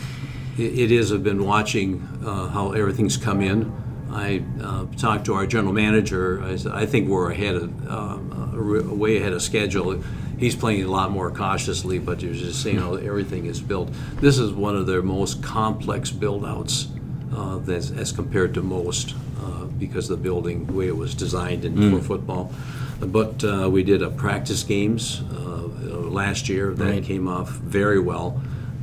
it, 0.56 0.78
it 0.78 0.92
is. 0.92 1.12
I've 1.12 1.22
been 1.22 1.44
watching 1.44 2.02
uh, 2.24 2.48
how 2.48 2.72
everything's 2.72 3.16
come 3.16 3.40
in. 3.42 3.72
I 4.10 4.42
uh, 4.62 4.86
talked 4.96 5.26
to 5.26 5.34
our 5.34 5.46
general 5.46 5.74
manager. 5.74 6.42
I, 6.42 6.56
said, 6.56 6.72
I 6.72 6.86
think 6.86 7.08
we're 7.08 7.30
ahead 7.30 7.56
of, 7.56 7.88
um, 7.88 8.98
way 8.98 9.18
ahead 9.18 9.34
of 9.34 9.42
schedule. 9.42 10.02
He's 10.38 10.54
playing 10.54 10.84
a 10.84 10.88
lot 10.88 11.10
more 11.10 11.30
cautiously, 11.30 11.98
but 11.98 12.22
you're 12.22 12.32
just 12.32 12.62
saying, 12.62 12.78
how 12.78 12.94
everything 12.94 13.46
is 13.46 13.60
built. 13.60 13.90
This 14.20 14.38
is 14.38 14.52
one 14.52 14.76
of 14.76 14.86
their 14.86 15.02
most 15.02 15.42
complex 15.42 16.10
build 16.10 16.46
outs 16.46 16.88
uh, 17.34 17.60
as, 17.70 17.90
as, 17.90 18.12
compared 18.12 18.54
to 18.54 18.62
most 18.62 19.14
uh, 19.42 19.64
because 19.78 20.10
of 20.10 20.18
the 20.18 20.22
building, 20.22 20.66
the 20.66 20.72
way 20.72 20.86
it 20.86 20.96
was 20.96 21.14
designed 21.14 21.64
in, 21.64 21.74
mm. 21.74 21.90
for 21.90 22.02
football. 22.02 22.52
But 23.00 23.44
uh, 23.44 23.68
we 23.70 23.84
did 23.84 24.02
a 24.02 24.10
practice 24.10 24.62
games 24.62 25.20
uh, 25.32 25.68
last 26.08 26.48
year 26.48 26.74
that 26.74 26.84
right. 26.84 27.04
came 27.04 27.28
off 27.28 27.50
very 27.50 28.00
well. 28.00 28.40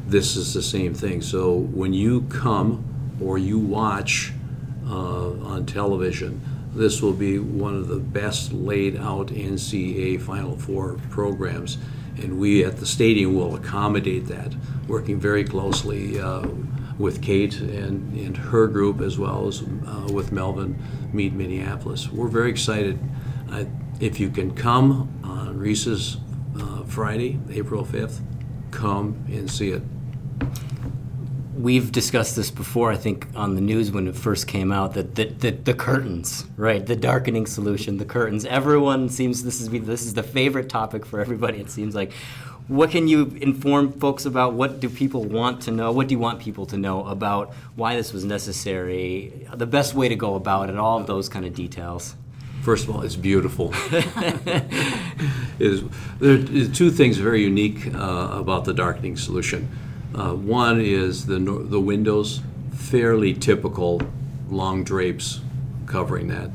This 0.08 0.36
is 0.36 0.54
the 0.54 0.62
same 0.62 0.94
thing. 0.94 1.22
So 1.22 1.54
when 1.54 1.94
you 1.94 2.22
come 2.24 2.84
or 3.22 3.38
you 3.38 3.60
watch 3.60 4.32
uh, 4.88 5.32
on 5.32 5.66
television, 5.66 6.42
this 6.76 7.02
will 7.02 7.14
be 7.14 7.40
one 7.40 7.76
of 7.76 7.88
the 7.88 8.00
best 8.00 8.52
laid 8.52 8.98
out 8.98 9.28
NCAA 9.28 10.22
Final 10.22 10.58
Four 10.58 10.98
programs, 11.10 11.78
and 12.18 12.38
we 12.38 12.66
at 12.66 12.78
the 12.78 12.86
stadium 12.86 13.34
will 13.34 13.56
accommodate 13.56 14.28
that, 14.28 14.54
working 14.88 15.18
very 15.18 15.46
closely 15.46 16.20
uh, 16.20 16.48
with 16.98 17.22
Kate 17.22 17.60
and, 17.60 18.18
and 18.18 18.38
her 18.38 18.68
group 18.68 19.02
as 19.02 19.18
well 19.18 19.48
as 19.48 19.62
uh, 19.62 20.08
with 20.12 20.32
Melvin 20.32 20.82
Meet 21.14 21.34
Minneapolis. 21.34 22.10
We're 22.10 22.28
very 22.28 22.50
excited. 22.50 23.00
if 24.00 24.20
you 24.20 24.30
can 24.30 24.54
come 24.54 25.20
on 25.24 25.58
Reese's 25.58 26.18
uh, 26.60 26.84
Friday, 26.84 27.40
April 27.52 27.86
5th, 27.86 28.22
come 28.72 29.26
and 29.28 29.50
see 29.50 29.72
it. 29.72 29.82
we've 31.56 31.92
discussed 31.92 32.36
this 32.36 32.52
before, 32.52 32.92
I 32.92 32.98
think, 32.98 33.28
on 33.36 33.56
the 33.56 33.62
news 33.62 33.92
when 33.92 34.08
it 34.08 34.16
first 34.16 34.48
came 34.48 34.72
out 34.72 34.94
that 34.94 35.16
the, 35.16 35.26
the, 35.26 35.52
the, 35.52 35.74
curtains, 35.74 36.46
right? 36.58 36.86
The 36.86 36.96
darkening 36.96 37.46
solution, 37.46 37.98
the 37.98 38.06
curtains. 38.06 38.46
Everyone 38.46 39.10
seems 39.10 39.44
this 39.44 39.62
is 39.62 39.70
this 39.70 40.06
is 40.06 40.14
the 40.14 40.24
favorite 40.24 40.70
topic 40.70 41.06
for 41.06 41.20
everybody. 41.20 41.60
It 41.60 41.70
seems 41.70 41.96
like. 41.96 42.12
What 42.68 42.90
can 42.90 43.08
you 43.08 43.28
inform 43.42 43.92
folks 43.92 44.26
about? 44.26 44.54
What 44.54 44.80
do 44.80 44.90
people 44.90 45.24
want 45.24 45.62
to 45.64 45.72
know? 45.72 45.92
What 45.92 46.08
do 46.08 46.16
you 46.16 46.20
want 46.20 46.40
people 46.40 46.66
to 46.68 46.78
know 46.78 47.06
about 47.06 47.54
why 47.76 47.96
this 47.96 48.12
was 48.12 48.26
necessary? 48.26 49.48
The 49.54 49.68
best 49.68 49.94
way 49.94 50.10
to 50.10 50.16
go 50.16 50.34
about 50.34 50.72
it, 50.72 50.78
all 50.78 51.00
of 51.00 51.06
those 51.06 51.30
kind 51.30 51.46
of 51.46 51.54
details. 51.54 52.16
First 52.64 52.88
of 52.88 52.96
all, 52.96 53.04
it's 53.04 53.16
beautiful. 53.16 53.72
is 55.60 55.84
there 56.18 56.40
are 56.40 56.68
two 56.74 56.90
things 56.90 57.18
very 57.18 57.44
unique 57.44 57.94
uh, 57.94 58.30
about 58.32 58.66
the 58.66 58.74
darkening 58.74 59.16
solution. 59.16 59.70
Uh, 60.16 60.34
one 60.34 60.82
is 60.82 61.28
the 61.28 61.38
the 61.38 61.80
windows, 61.80 62.42
fairly 62.74 63.36
typical, 63.36 64.02
long 64.50 64.84
drapes 64.84 65.42
covering 65.86 66.30
that. 66.30 66.50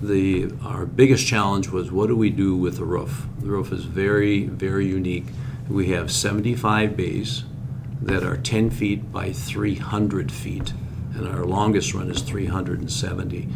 The 0.00 0.52
our 0.64 0.86
biggest 0.86 1.26
challenge 1.26 1.70
was 1.70 1.90
what 1.90 2.06
do 2.06 2.14
we 2.14 2.30
do 2.30 2.56
with 2.56 2.76
the 2.76 2.84
roof? 2.84 3.26
The 3.40 3.48
roof 3.48 3.72
is 3.72 3.84
very 3.84 4.44
very 4.44 4.86
unique. 4.86 5.26
We 5.68 5.88
have 5.88 6.12
75 6.12 6.96
bays 6.96 7.44
that 8.02 8.22
are 8.22 8.36
10 8.36 8.70
feet 8.70 9.12
by 9.12 9.32
300 9.32 10.30
feet, 10.30 10.72
and 11.14 11.26
our 11.26 11.44
longest 11.44 11.94
run 11.94 12.10
is 12.10 12.22
370 12.22 13.48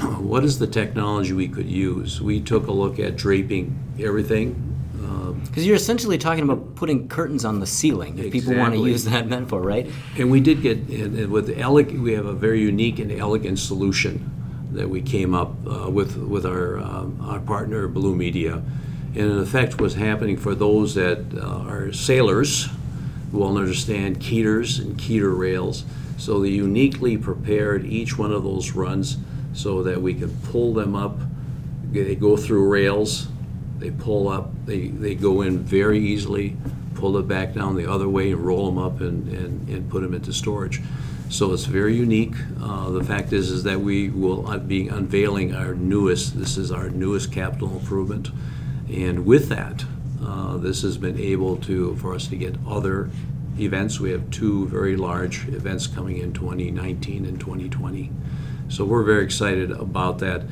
what 0.18 0.44
is 0.44 0.58
the 0.58 0.66
technology 0.66 1.32
we 1.32 1.48
could 1.48 1.68
use? 1.68 2.20
We 2.20 2.40
took 2.40 2.66
a 2.66 2.72
look 2.72 2.98
at 2.98 3.16
draping 3.16 3.78
everything. 4.00 4.66
Because 4.92 5.62
um, 5.62 5.62
you're 5.64 5.76
essentially 5.76 6.18
talking 6.18 6.44
about 6.44 6.74
putting 6.74 7.08
curtains 7.08 7.44
on 7.44 7.60
the 7.60 7.66
ceiling. 7.66 8.18
If 8.18 8.26
exactly. 8.26 8.40
people 8.40 8.56
want 8.56 8.74
to 8.74 8.86
use 8.86 9.04
that 9.04 9.26
metaphor, 9.28 9.60
right? 9.60 9.90
And 10.16 10.30
we 10.30 10.40
did 10.40 10.62
get 10.62 10.78
and 10.88 11.30
with 11.30 11.50
elegant. 11.58 12.02
We 12.02 12.12
have 12.12 12.26
a 12.26 12.32
very 12.32 12.60
unique 12.60 12.98
and 12.98 13.12
elegant 13.12 13.58
solution 13.58 14.30
that 14.72 14.88
we 14.88 15.02
came 15.02 15.34
up 15.34 15.54
uh, 15.66 15.90
with 15.90 16.16
with 16.16 16.46
our 16.46 16.78
um, 16.78 17.18
our 17.22 17.40
partner 17.40 17.88
Blue 17.88 18.14
Media, 18.14 18.62
and 19.14 19.30
in 19.30 19.38
effect, 19.38 19.80
what's 19.80 19.94
happening 19.94 20.36
for 20.36 20.54
those 20.54 20.94
that 20.94 21.18
uh, 21.36 21.68
are 21.68 21.92
sailors 21.92 22.68
will 23.32 23.56
understand 23.56 24.20
Keders 24.20 24.78
and 24.78 24.98
Keder 24.98 25.36
rails. 25.36 25.84
So 26.16 26.40
they 26.40 26.50
uniquely 26.50 27.16
prepared 27.16 27.84
each 27.86 28.18
one 28.18 28.32
of 28.32 28.44
those 28.44 28.72
runs 28.72 29.16
so 29.52 29.82
that 29.82 30.00
we 30.00 30.14
can 30.14 30.30
pull 30.44 30.74
them 30.74 30.94
up. 30.94 31.18
They 31.92 32.14
go 32.14 32.36
through 32.36 32.68
rails, 32.68 33.28
they 33.78 33.90
pull 33.90 34.28
up, 34.28 34.50
they, 34.66 34.88
they 34.88 35.14
go 35.14 35.42
in 35.42 35.58
very 35.58 35.98
easily, 35.98 36.56
pull 36.94 37.16
it 37.16 37.26
back 37.26 37.54
down 37.54 37.74
the 37.74 37.90
other 37.90 38.08
way 38.08 38.30
and 38.30 38.44
roll 38.44 38.66
them 38.66 38.78
up 38.78 39.00
and, 39.00 39.26
and, 39.28 39.68
and 39.68 39.90
put 39.90 40.02
them 40.02 40.14
into 40.14 40.32
storage. 40.32 40.80
So 41.30 41.52
it's 41.52 41.64
very 41.64 41.96
unique. 41.96 42.34
Uh, 42.60 42.90
the 42.90 43.04
fact 43.04 43.32
is, 43.32 43.50
is 43.50 43.62
that 43.62 43.80
we 43.80 44.10
will 44.10 44.58
be 44.58 44.88
unveiling 44.88 45.54
our 45.54 45.74
newest. 45.74 46.38
This 46.38 46.56
is 46.56 46.70
our 46.70 46.90
newest 46.90 47.32
capital 47.32 47.70
improvement, 47.78 48.30
and 48.90 49.26
with 49.26 49.48
that, 49.48 49.84
uh, 50.24 50.56
this 50.56 50.82
has 50.82 50.98
been 50.98 51.18
able 51.18 51.56
to 51.58 51.96
for 51.96 52.14
us 52.14 52.26
to 52.28 52.36
get 52.36 52.56
other 52.66 53.10
events. 53.58 54.00
We 54.00 54.10
have 54.10 54.30
two 54.30 54.66
very 54.68 54.96
large 54.96 55.48
events 55.48 55.86
coming 55.86 56.18
in 56.18 56.32
2019 56.32 57.24
and 57.24 57.38
2020. 57.38 58.10
So 58.68 58.84
we're 58.84 59.02
very 59.02 59.24
excited 59.24 59.70
about 59.70 60.18
that. 60.20 60.42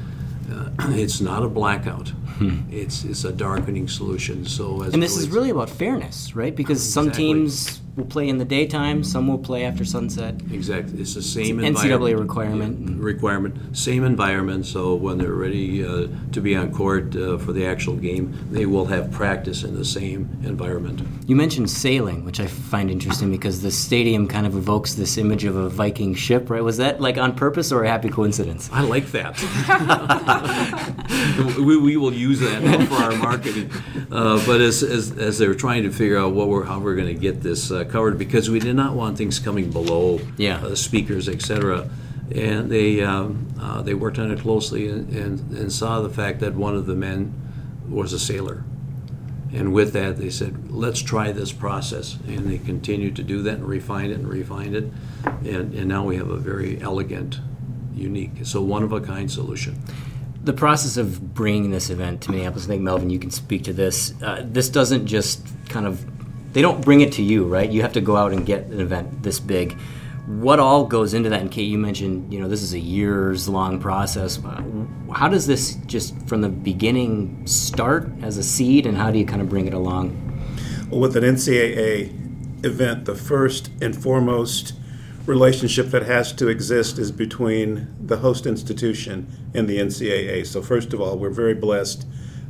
Uh, 0.50 0.70
it's 0.90 1.20
not 1.20 1.42
a 1.42 1.48
blackout. 1.48 2.08
Hmm. 2.08 2.60
It's 2.70 3.04
it's 3.04 3.24
a 3.24 3.32
darkening 3.32 3.88
solution. 3.88 4.46
So 4.46 4.82
and 4.82 5.02
this 5.02 5.16
is 5.16 5.28
really 5.28 5.50
about 5.50 5.70
fairness, 5.70 6.34
right? 6.34 6.54
Because 6.54 6.82
some 6.82 7.08
exactly. 7.08 7.24
teams 7.24 7.80
will 7.98 8.06
play 8.06 8.28
in 8.28 8.38
the 8.38 8.44
daytime, 8.44 9.04
some 9.04 9.26
will 9.28 9.38
play 9.38 9.64
after 9.64 9.84
sunset. 9.84 10.40
Exactly, 10.52 11.00
it's 11.00 11.14
the 11.14 11.22
same 11.22 11.62
it's 11.62 11.80
NCAA 11.80 12.18
requirement. 12.18 13.00
Requirement, 13.00 13.76
same 13.76 14.04
environment. 14.04 14.64
So 14.64 14.94
when 14.94 15.18
they're 15.18 15.32
ready 15.32 15.84
uh, 15.84 16.06
to 16.32 16.40
be 16.40 16.56
on 16.56 16.72
court 16.72 17.14
uh, 17.16 17.38
for 17.38 17.52
the 17.52 17.66
actual 17.66 17.96
game, 17.96 18.32
they 18.50 18.66
will 18.66 18.86
have 18.86 19.10
practice 19.10 19.64
in 19.64 19.74
the 19.74 19.84
same 19.84 20.30
environment. 20.44 21.02
You 21.26 21.36
mentioned 21.36 21.70
sailing, 21.70 22.24
which 22.24 22.40
I 22.40 22.46
find 22.46 22.90
interesting 22.90 23.30
because 23.30 23.60
the 23.60 23.70
stadium 23.70 24.28
kind 24.28 24.46
of 24.46 24.56
evokes 24.56 24.94
this 24.94 25.18
image 25.18 25.44
of 25.44 25.56
a 25.56 25.68
Viking 25.68 26.14
ship, 26.14 26.48
right? 26.50 26.62
Was 26.62 26.76
that 26.78 27.00
like 27.00 27.18
on 27.18 27.34
purpose 27.34 27.72
or 27.72 27.84
a 27.84 27.88
happy 27.88 28.08
coincidence? 28.08 28.70
I 28.72 28.82
like 28.82 29.06
that. 29.08 29.36
we, 31.58 31.76
we 31.76 31.96
will 31.96 32.12
use 32.12 32.40
that 32.40 32.86
for 32.88 32.94
our 32.94 33.16
marketing. 33.16 33.70
Uh, 34.10 34.44
but 34.46 34.60
as, 34.60 34.82
as, 34.82 35.10
as 35.18 35.38
they're 35.38 35.54
trying 35.54 35.82
to 35.82 35.90
figure 35.90 36.16
out 36.16 36.32
what 36.32 36.48
we're, 36.48 36.64
how 36.64 36.78
we're 36.78 36.94
going 36.94 37.08
to 37.08 37.20
get 37.20 37.42
this 37.42 37.70
uh, 37.70 37.84
covered, 37.90 38.18
because 38.18 38.50
we 38.50 38.58
did 38.58 38.76
not 38.76 38.94
want 38.94 39.18
things 39.18 39.38
coming 39.38 39.70
below 39.70 40.20
yeah. 40.36 40.58
uh, 40.58 40.74
speakers, 40.74 41.28
etc. 41.28 41.88
And 42.34 42.70
they 42.70 43.02
um, 43.02 43.48
uh, 43.60 43.82
they 43.82 43.94
worked 43.94 44.18
on 44.18 44.30
it 44.30 44.40
closely 44.40 44.88
and, 44.88 45.08
and, 45.10 45.40
and 45.56 45.72
saw 45.72 46.00
the 46.00 46.10
fact 46.10 46.40
that 46.40 46.54
one 46.54 46.74
of 46.74 46.86
the 46.86 46.94
men 46.94 47.34
was 47.88 48.12
a 48.12 48.18
sailor. 48.18 48.64
And 49.52 49.72
with 49.72 49.94
that, 49.94 50.18
they 50.18 50.28
said, 50.28 50.70
let's 50.70 51.00
try 51.00 51.32
this 51.32 51.52
process. 51.52 52.18
And 52.26 52.50
they 52.50 52.58
continued 52.58 53.16
to 53.16 53.22
do 53.22 53.42
that 53.42 53.54
and 53.54 53.66
refine 53.66 54.10
it 54.10 54.18
and 54.18 54.28
refine 54.28 54.74
it. 54.74 54.84
And, 55.24 55.72
and 55.72 55.86
now 55.86 56.04
we 56.04 56.16
have 56.16 56.28
a 56.28 56.36
very 56.36 56.80
elegant, 56.82 57.40
unique, 57.94 58.44
so 58.44 58.60
one 58.60 58.82
of 58.82 58.92
a 58.92 59.00
kind 59.00 59.30
solution 59.30 59.82
the 60.44 60.52
process 60.54 60.96
of 60.96 61.34
bringing 61.34 61.70
this 61.70 61.90
event 61.90 62.22
to 62.22 62.30
Minneapolis, 62.30 62.64
I 62.64 62.68
think 62.68 62.82
Melvin, 62.82 63.10
you 63.10 63.18
can 63.18 63.30
speak 63.30 63.64
to 63.64 63.72
this. 63.74 64.14
Uh, 64.22 64.42
this 64.46 64.70
doesn't 64.70 65.06
just 65.06 65.46
kind 65.68 65.86
of 65.86 66.02
they 66.58 66.62
don't 66.62 66.84
bring 66.84 67.02
it 67.02 67.12
to 67.12 67.22
you, 67.22 67.44
right? 67.44 67.70
You 67.70 67.82
have 67.82 67.92
to 67.92 68.00
go 68.00 68.16
out 68.16 68.32
and 68.32 68.44
get 68.44 68.64
an 68.64 68.80
event 68.80 69.22
this 69.22 69.38
big. 69.38 69.78
What 70.26 70.58
all 70.58 70.84
goes 70.84 71.14
into 71.14 71.30
that? 71.30 71.40
And 71.40 71.52
Kate, 71.52 71.68
you 71.68 71.78
mentioned, 71.78 72.32
you 72.34 72.40
know, 72.40 72.48
this 72.48 72.64
is 72.64 72.72
a 72.72 72.80
years 72.80 73.48
long 73.48 73.78
process. 73.78 74.44
Uh, 74.44 74.64
how 75.14 75.28
does 75.28 75.46
this 75.46 75.76
just 75.86 76.20
from 76.26 76.40
the 76.40 76.48
beginning 76.48 77.46
start 77.46 78.10
as 78.22 78.38
a 78.38 78.42
seed, 78.42 78.86
and 78.86 78.96
how 78.96 79.12
do 79.12 79.20
you 79.20 79.24
kind 79.24 79.40
of 79.40 79.48
bring 79.48 79.68
it 79.68 79.72
along? 79.72 80.16
Well, 80.90 80.98
with 80.98 81.16
an 81.16 81.22
NCAA 81.22 82.64
event, 82.64 83.04
the 83.04 83.14
first 83.14 83.70
and 83.80 83.96
foremost 83.96 84.74
relationship 85.26 85.92
that 85.92 86.06
has 86.06 86.32
to 86.32 86.48
exist 86.48 86.98
is 86.98 87.12
between 87.12 87.94
the 88.04 88.16
host 88.16 88.46
institution 88.46 89.30
and 89.54 89.68
the 89.68 89.78
NCAA. 89.78 90.44
So, 90.44 90.60
first 90.60 90.92
of 90.92 91.00
all, 91.00 91.16
we're 91.18 91.30
very 91.30 91.54
blessed 91.54 92.04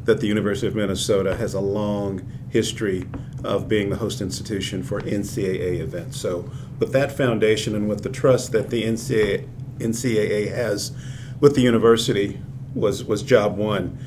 that 0.04 0.20
the 0.20 0.26
University 0.26 0.66
of 0.66 0.74
Minnesota 0.74 1.36
has 1.36 1.52
a 1.52 1.60
long 1.60 2.22
history 2.50 3.06
of 3.44 3.68
being 3.68 3.90
the 3.90 3.96
host 3.96 4.20
institution 4.20 4.82
for 4.82 5.00
NCAA 5.00 5.80
events. 5.80 6.18
So, 6.18 6.50
with 6.78 6.92
that 6.92 7.12
foundation 7.12 7.74
and 7.74 7.88
with 7.88 8.02
the 8.02 8.08
trust 8.08 8.52
that 8.52 8.70
the 8.70 8.84
NCAA, 8.84 9.48
NCAA 9.78 10.54
has 10.54 10.92
with 11.40 11.54
the 11.54 11.60
university, 11.60 12.40
was 12.74 13.04
was 13.04 13.22
job 13.22 13.56
one. 13.56 13.98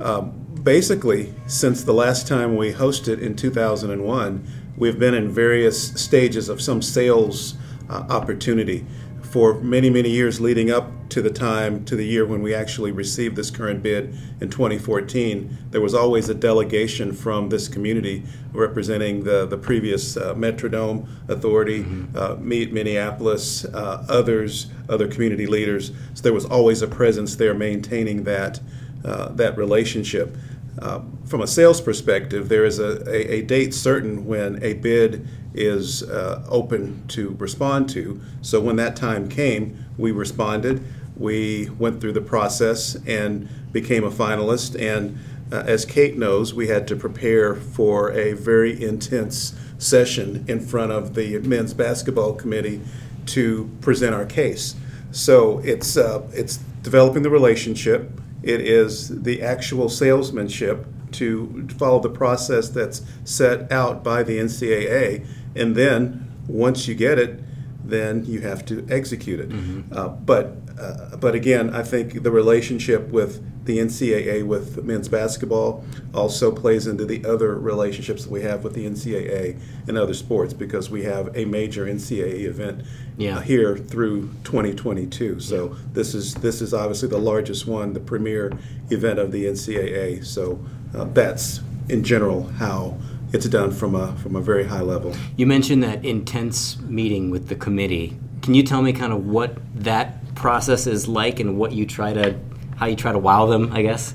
Um, 0.00 0.32
basically, 0.62 1.32
since 1.46 1.84
the 1.84 1.94
last 1.94 2.26
time 2.26 2.56
we 2.56 2.72
hosted 2.72 3.20
in 3.20 3.36
2001, 3.36 4.46
we've 4.76 4.98
been 4.98 5.14
in 5.14 5.30
various 5.30 5.92
stages 6.00 6.48
of 6.48 6.60
some 6.60 6.82
sales 6.82 7.54
uh, 7.88 8.04
opportunity 8.08 8.86
for 9.34 9.54
many, 9.54 9.90
many 9.90 10.08
years 10.08 10.40
leading 10.40 10.70
up 10.70 10.92
to 11.08 11.20
the 11.20 11.28
time, 11.28 11.84
to 11.84 11.96
the 11.96 12.06
year 12.06 12.24
when 12.24 12.40
we 12.40 12.54
actually 12.54 12.92
received 12.92 13.34
this 13.34 13.50
current 13.50 13.82
bid 13.82 14.16
in 14.40 14.48
2014. 14.48 15.58
There 15.72 15.80
was 15.80 15.92
always 15.92 16.28
a 16.28 16.34
delegation 16.34 17.12
from 17.12 17.48
this 17.48 17.66
community 17.66 18.22
representing 18.52 19.24
the, 19.24 19.44
the 19.44 19.58
previous 19.58 20.16
uh, 20.16 20.34
Metrodome 20.34 21.08
Authority, 21.26 21.82
mm-hmm. 21.82 22.16
uh, 22.16 22.36
Meet 22.36 22.72
Minneapolis, 22.72 23.64
uh, 23.64 24.06
others, 24.08 24.68
other 24.88 25.08
community 25.08 25.48
leaders. 25.48 25.90
So 26.14 26.22
there 26.22 26.32
was 26.32 26.44
always 26.44 26.80
a 26.82 26.86
presence 26.86 27.34
there 27.34 27.54
maintaining 27.54 28.22
that, 28.22 28.60
uh, 29.04 29.30
that 29.30 29.58
relationship. 29.58 30.36
Uh, 30.84 31.00
from 31.24 31.40
a 31.40 31.46
sales 31.46 31.80
perspective, 31.80 32.50
there 32.50 32.66
is 32.66 32.78
a, 32.78 33.02
a, 33.08 33.36
a, 33.36 33.42
date 33.42 33.72
certain 33.72 34.26
when 34.26 34.62
a 34.62 34.74
bid 34.74 35.26
is 35.54 36.02
uh, 36.02 36.44
open 36.46 37.02
to 37.08 37.34
respond 37.38 37.88
to. 37.88 38.20
So 38.42 38.60
when 38.60 38.76
that 38.76 38.94
time 38.94 39.30
came, 39.30 39.82
we 39.96 40.12
responded. 40.12 40.84
We 41.16 41.70
went 41.78 42.02
through 42.02 42.12
the 42.12 42.20
process 42.20 42.96
and 43.06 43.48
became 43.72 44.04
a 44.04 44.10
finalist. 44.10 44.78
And 44.78 45.18
uh, 45.50 45.62
as 45.66 45.86
Kate 45.86 46.18
knows, 46.18 46.52
we 46.52 46.68
had 46.68 46.86
to 46.88 46.96
prepare 46.96 47.54
for 47.54 48.12
a 48.12 48.34
very 48.34 48.84
intense 48.84 49.54
session 49.78 50.44
in 50.48 50.60
front 50.60 50.92
of 50.92 51.14
the 51.14 51.38
men's 51.38 51.72
basketball 51.72 52.34
committee 52.34 52.82
to 53.26 53.70
present 53.80 54.14
our 54.14 54.26
case. 54.26 54.74
So 55.12 55.60
it's 55.60 55.96
uh, 55.96 56.28
it's 56.34 56.58
developing 56.82 57.22
the 57.22 57.30
relationship 57.30 58.20
it 58.44 58.60
is 58.60 59.22
the 59.22 59.42
actual 59.42 59.88
salesmanship 59.88 60.86
to 61.12 61.68
follow 61.78 62.00
the 62.00 62.10
process 62.10 62.68
that's 62.68 63.02
set 63.24 63.70
out 63.72 64.02
by 64.04 64.22
the 64.22 64.38
NCAA. 64.38 65.26
And 65.54 65.76
then 65.76 66.30
once 66.48 66.88
you 66.88 66.94
get 66.94 67.18
it, 67.18 67.40
then 67.84 68.24
you 68.24 68.40
have 68.40 68.64
to 68.66 68.86
execute 68.90 69.40
it. 69.40 69.48
Mm-hmm. 69.50 69.92
Uh, 69.92 70.08
but 70.08 70.56
uh, 70.78 71.16
but 71.16 71.34
again, 71.34 71.74
I 71.74 71.82
think 71.82 72.22
the 72.22 72.30
relationship 72.30 73.08
with 73.08 73.42
the 73.64 73.78
NCAA 73.78 74.44
with 74.46 74.84
men's 74.84 75.08
basketball 75.08 75.84
also 76.12 76.50
plays 76.52 76.86
into 76.86 77.04
the 77.06 77.24
other 77.24 77.54
relationships 77.58 78.24
that 78.24 78.30
we 78.30 78.42
have 78.42 78.62
with 78.62 78.74
the 78.74 78.84
NCAA 78.86 79.58
and 79.88 79.96
other 79.96 80.12
sports 80.14 80.52
because 80.52 80.90
we 80.90 81.04
have 81.04 81.34
a 81.36 81.44
major 81.46 81.86
NCAA 81.86 82.44
event 82.44 82.82
Yeah. 83.16 83.38
uh, 83.38 83.40
here 83.40 83.76
through 83.76 84.30
2022. 84.44 85.40
So 85.40 85.76
this 85.92 86.14
is 86.14 86.34
this 86.34 86.60
is 86.60 86.74
obviously 86.74 87.08
the 87.08 87.18
largest 87.18 87.66
one, 87.66 87.92
the 87.94 88.00
premier 88.00 88.52
event 88.90 89.18
of 89.18 89.32
the 89.32 89.46
NCAA. 89.46 90.24
So 90.24 90.58
uh, 90.94 91.04
that's 91.04 91.60
in 91.88 92.02
general 92.04 92.44
how 92.58 92.98
it's 93.32 93.46
done 93.48 93.70
from 93.70 93.94
a 93.94 94.14
from 94.16 94.36
a 94.36 94.40
very 94.40 94.64
high 94.64 94.82
level. 94.82 95.14
You 95.36 95.46
mentioned 95.46 95.82
that 95.84 96.04
intense 96.04 96.78
meeting 96.80 97.30
with 97.30 97.48
the 97.48 97.54
committee. 97.56 98.16
Can 98.42 98.54
you 98.54 98.62
tell 98.62 98.82
me 98.82 98.92
kind 98.92 99.12
of 99.12 99.26
what 99.26 99.56
that 99.74 100.18
process 100.34 100.86
is 100.86 101.08
like 101.08 101.40
and 101.40 101.56
what 101.58 101.72
you 101.72 101.86
try 101.86 102.12
to, 102.12 102.38
how 102.76 102.86
you 102.86 102.96
try 102.96 103.12
to 103.12 103.18
wow 103.18 103.46
them, 103.46 103.72
I 103.72 103.82
guess? 103.82 104.14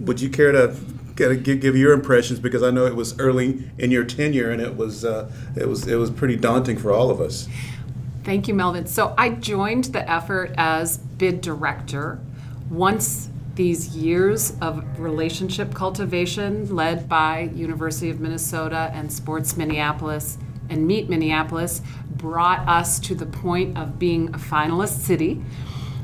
Would 0.00 0.20
you 0.20 0.28
care 0.28 0.52
to 0.52 0.76
get 1.16 1.30
a, 1.30 1.36
give, 1.36 1.60
give 1.60 1.76
your 1.76 1.92
impressions 1.92 2.40
because 2.40 2.62
I 2.62 2.70
know 2.70 2.86
it 2.86 2.96
was 2.96 3.18
early 3.18 3.70
in 3.78 3.90
your 3.90 4.04
tenure 4.04 4.50
and 4.50 4.60
it 4.60 4.76
was 4.76 5.04
uh, 5.04 5.30
it 5.56 5.68
was 5.68 5.86
it 5.86 5.96
was 5.96 6.10
pretty 6.10 6.36
daunting 6.36 6.78
for 6.78 6.92
all 6.92 7.10
of 7.10 7.20
us. 7.20 7.48
Thank 8.24 8.48
you, 8.48 8.54
Melvin. 8.54 8.86
So 8.86 9.14
I 9.18 9.30
joined 9.30 9.84
the 9.84 10.08
effort 10.10 10.52
as 10.56 10.98
bid 10.98 11.40
director 11.40 12.18
once 12.70 13.28
these 13.54 13.94
years 13.94 14.56
of 14.60 14.82
relationship 14.98 15.74
cultivation 15.74 16.74
led 16.74 17.08
by 17.08 17.50
University 17.54 18.10
of 18.10 18.20
Minnesota 18.20 18.90
and 18.94 19.12
Sports 19.12 19.56
Minneapolis 19.56 20.38
and 20.68 20.86
Meet 20.86 21.08
Minneapolis 21.08 21.82
brought 22.10 22.66
us 22.68 22.98
to 23.00 23.14
the 23.14 23.26
point 23.26 23.76
of 23.76 23.98
being 23.98 24.28
a 24.28 24.38
finalist 24.38 25.00
city. 25.00 25.42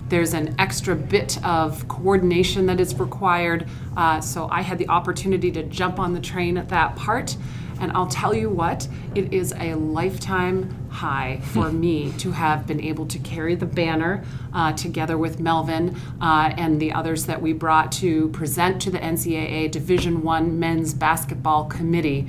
There's 0.09 0.35
an 0.35 0.57
extra 0.59 0.97
bit 0.97 1.43
of 1.45 1.87
coordination 1.87 2.67
that 2.67 2.81
is 2.81 2.99
required. 2.99 3.69
Uh, 3.97 4.21
so 4.21 4.49
I 4.50 4.62
had 4.62 4.79
the 4.79 4.88
opportunity 4.88 5.52
to 5.52 5.62
jump 5.62 6.00
on 6.00 6.14
the 6.14 6.21
train 6.21 6.57
at 6.59 6.69
that 6.71 6.97
part. 6.97 7.37
And 7.81 7.93
I'll 7.93 8.09
tell 8.09 8.35
you 8.35 8.50
what, 8.50 8.87
it 9.14 9.33
is 9.33 9.55
a 9.59 9.75
lifetime 9.75 10.88
high 10.90 11.40
for 11.45 11.73
me 11.73 12.12
to 12.19 12.33
have 12.33 12.67
been 12.67 12.81
able 12.81 13.07
to 13.07 13.19
carry 13.21 13.55
the 13.55 13.67
banner 13.67 14.25
uh, 14.52 14.73
together 14.73 15.17
with 15.17 15.40
Melvin 15.40 15.97
uh, 16.21 16.52
and 16.57 16.81
the 16.81 16.93
others 16.93 17.26
that 17.26 17.40
we 17.40 17.52
brought 17.52 17.90
to 17.93 18.29
present 18.31 18.83
to 18.83 18.90
the 18.90 18.99
NCAA 18.99 19.71
Division 19.71 20.23
One 20.23 20.59
Men's 20.59 20.93
Basketball 20.93 21.64
Committee. 21.67 22.29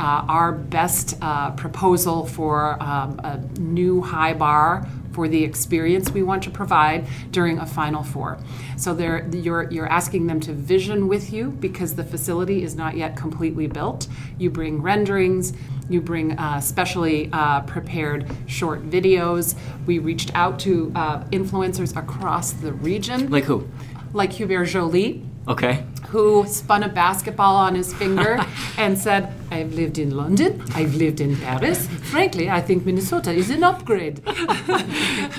Uh, 0.00 0.24
our 0.28 0.52
best 0.52 1.18
uh, 1.20 1.50
proposal 1.50 2.24
for 2.24 2.82
um, 2.82 3.20
a 3.22 3.36
new 3.58 4.00
high 4.00 4.32
bar 4.32 4.86
for 5.12 5.28
the 5.28 5.44
experience 5.44 6.10
we 6.10 6.22
want 6.22 6.42
to 6.42 6.50
provide 6.50 7.06
during 7.32 7.58
a 7.58 7.66
Final 7.66 8.02
Four. 8.02 8.38
So 8.78 8.94
they're, 8.94 9.28
you're, 9.28 9.70
you're 9.70 9.88
asking 9.88 10.26
them 10.26 10.40
to 10.40 10.54
vision 10.54 11.06
with 11.06 11.34
you 11.34 11.50
because 11.50 11.96
the 11.96 12.04
facility 12.04 12.62
is 12.62 12.74
not 12.74 12.96
yet 12.96 13.14
completely 13.14 13.66
built. 13.66 14.08
You 14.38 14.48
bring 14.48 14.80
renderings, 14.80 15.52
you 15.90 16.00
bring 16.00 16.38
uh, 16.38 16.60
specially 16.62 17.28
uh, 17.34 17.60
prepared 17.62 18.24
short 18.46 18.88
videos. 18.88 19.54
We 19.84 19.98
reached 19.98 20.30
out 20.34 20.58
to 20.60 20.92
uh, 20.94 21.24
influencers 21.24 21.94
across 21.94 22.52
the 22.52 22.72
region, 22.72 23.28
Like 23.30 23.44
who? 23.44 23.68
like 24.14 24.32
Hubert 24.32 24.64
Joly, 24.66 25.26
Okay. 25.48 25.84
who 26.08 26.44
spun 26.46 26.82
a 26.82 26.88
basketball 26.88 27.56
on 27.56 27.74
his 27.74 27.94
finger 27.94 28.38
and 28.78 28.98
said, 28.98 29.32
I've 29.50 29.72
lived 29.74 29.98
in 29.98 30.16
London, 30.16 30.62
I've 30.74 30.94
lived 30.94 31.20
in 31.20 31.36
Paris. 31.36 31.86
Frankly, 31.86 32.50
I 32.50 32.60
think 32.60 32.84
Minnesota 32.84 33.32
is 33.32 33.50
an 33.50 33.64
upgrade. 33.64 34.18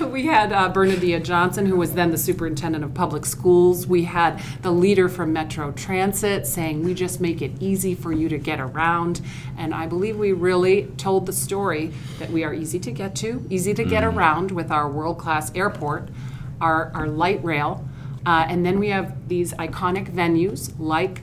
we 0.02 0.26
had 0.26 0.52
uh, 0.52 0.72
Bernadeia 0.74 1.24
Johnson, 1.24 1.66
who 1.66 1.76
was 1.76 1.94
then 1.94 2.12
the 2.12 2.18
superintendent 2.18 2.84
of 2.84 2.94
public 2.94 3.26
schools. 3.26 3.86
We 3.86 4.04
had 4.04 4.42
the 4.62 4.72
leader 4.72 5.08
from 5.08 5.34
Metro 5.34 5.72
Transit 5.72 6.48
saying, 6.48 6.84
We 6.84 6.94
just 6.94 7.22
make 7.22 7.42
it 7.42 7.52
easy 7.62 7.94
for 7.94 8.12
you 8.12 8.28
to 8.30 8.38
get 8.38 8.60
around. 8.60 9.22
And 9.58 9.74
I 9.74 9.88
believe 9.88 10.18
we 10.18 10.32
really 10.32 10.86
told 10.98 11.26
the 11.26 11.34
story 11.34 11.94
that 12.20 12.30
we 12.30 12.44
are 12.44 12.54
easy 12.54 12.80
to 12.80 12.92
get 12.92 13.16
to, 13.18 13.46
easy 13.50 13.74
to 13.74 13.84
get 13.84 14.04
around 14.04 14.52
with 14.52 14.72
our 14.72 14.90
world 14.90 15.18
class 15.20 15.54
airport, 15.54 16.10
our, 16.60 16.92
our 16.94 17.08
light 17.08 17.44
rail. 17.44 17.86
Uh, 18.26 18.46
and 18.48 18.66
then 18.66 18.80
we 18.80 18.90
have 18.90 19.28
these 19.28 19.54
iconic 19.54 20.14
venues 20.14 20.74
like 20.80 21.22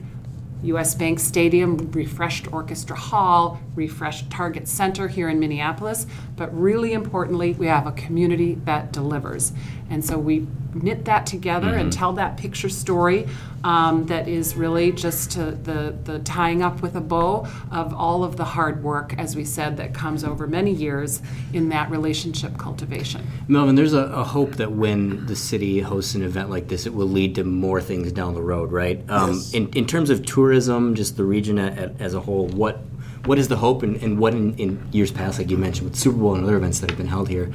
US 0.63 0.93
Bank 0.93 1.19
Stadium, 1.19 1.89
refreshed 1.91 2.51
Orchestra 2.51 2.95
Hall, 2.97 3.59
refreshed 3.75 4.29
Target 4.29 4.67
Center 4.67 5.07
here 5.07 5.29
in 5.29 5.39
Minneapolis. 5.39 6.05
But 6.35 6.53
really 6.57 6.91
importantly, 6.93 7.53
we 7.53 7.67
have 7.67 7.87
a 7.87 7.93
community 7.93 8.55
that 8.65 8.91
delivers. 8.91 9.53
And 9.89 10.03
so 10.05 10.17
we 10.19 10.45
knit 10.73 11.05
that 11.05 11.25
together 11.25 11.69
and 11.75 11.91
tell 11.91 12.13
that 12.13 12.37
picture 12.37 12.69
story 12.69 13.27
um, 13.63 14.05
that 14.05 14.27
is 14.27 14.55
really 14.55 14.91
just 14.91 15.31
to 15.31 15.51
the, 15.51 15.95
the 16.03 16.19
tying 16.19 16.61
up 16.61 16.81
with 16.81 16.95
a 16.95 17.01
bow 17.01 17.47
of 17.71 17.93
all 17.93 18.23
of 18.23 18.37
the 18.37 18.45
hard 18.45 18.83
work, 18.83 19.15
as 19.17 19.35
we 19.35 19.43
said, 19.43 19.77
that 19.77 19.93
comes 19.93 20.23
over 20.23 20.45
many 20.47 20.71
years 20.71 21.21
in 21.53 21.69
that 21.69 21.89
relationship 21.89 22.57
cultivation. 22.57 23.25
Melvin, 23.47 23.75
there's 23.75 23.93
a, 23.93 24.03
a 24.03 24.23
hope 24.23 24.57
that 24.57 24.71
when 24.71 25.25
the 25.25 25.35
city 25.35 25.79
hosts 25.79 26.13
an 26.15 26.21
event 26.21 26.49
like 26.51 26.67
this, 26.67 26.85
it 26.85 26.93
will 26.93 27.07
lead 27.09 27.35
to 27.35 27.43
more 27.43 27.81
things 27.81 28.11
down 28.11 28.35
the 28.35 28.41
road, 28.43 28.71
right? 28.71 29.03
Um, 29.09 29.29
Yes. 29.33 29.53
in, 29.53 29.69
in 29.73 29.85
terms 29.85 30.09
of 30.11 30.25
tourism, 30.25 30.93
just 30.95 31.17
the 31.17 31.23
region 31.25 31.57
a, 31.59 31.67
a- 31.97 32.01
as 32.01 32.13
a 32.13 32.19
whole, 32.21 32.47
what 32.47 32.79
what 33.25 33.37
is 33.37 33.49
the 33.49 33.57
hope 33.57 33.83
and, 33.83 33.97
and 33.97 34.17
what 34.17 34.33
in, 34.33 34.55
in 34.55 34.81
years 34.93 35.11
past, 35.11 35.39
like 35.39 35.49
you 35.51 35.57
mentioned, 35.57 35.89
with 35.89 35.99
Super 35.99 36.17
Bowl 36.17 36.35
and 36.35 36.43
other 36.45 36.55
events 36.55 36.79
that 36.79 36.89
have 36.89 36.97
been 36.97 37.07
held 37.07 37.27
here, 37.27 37.51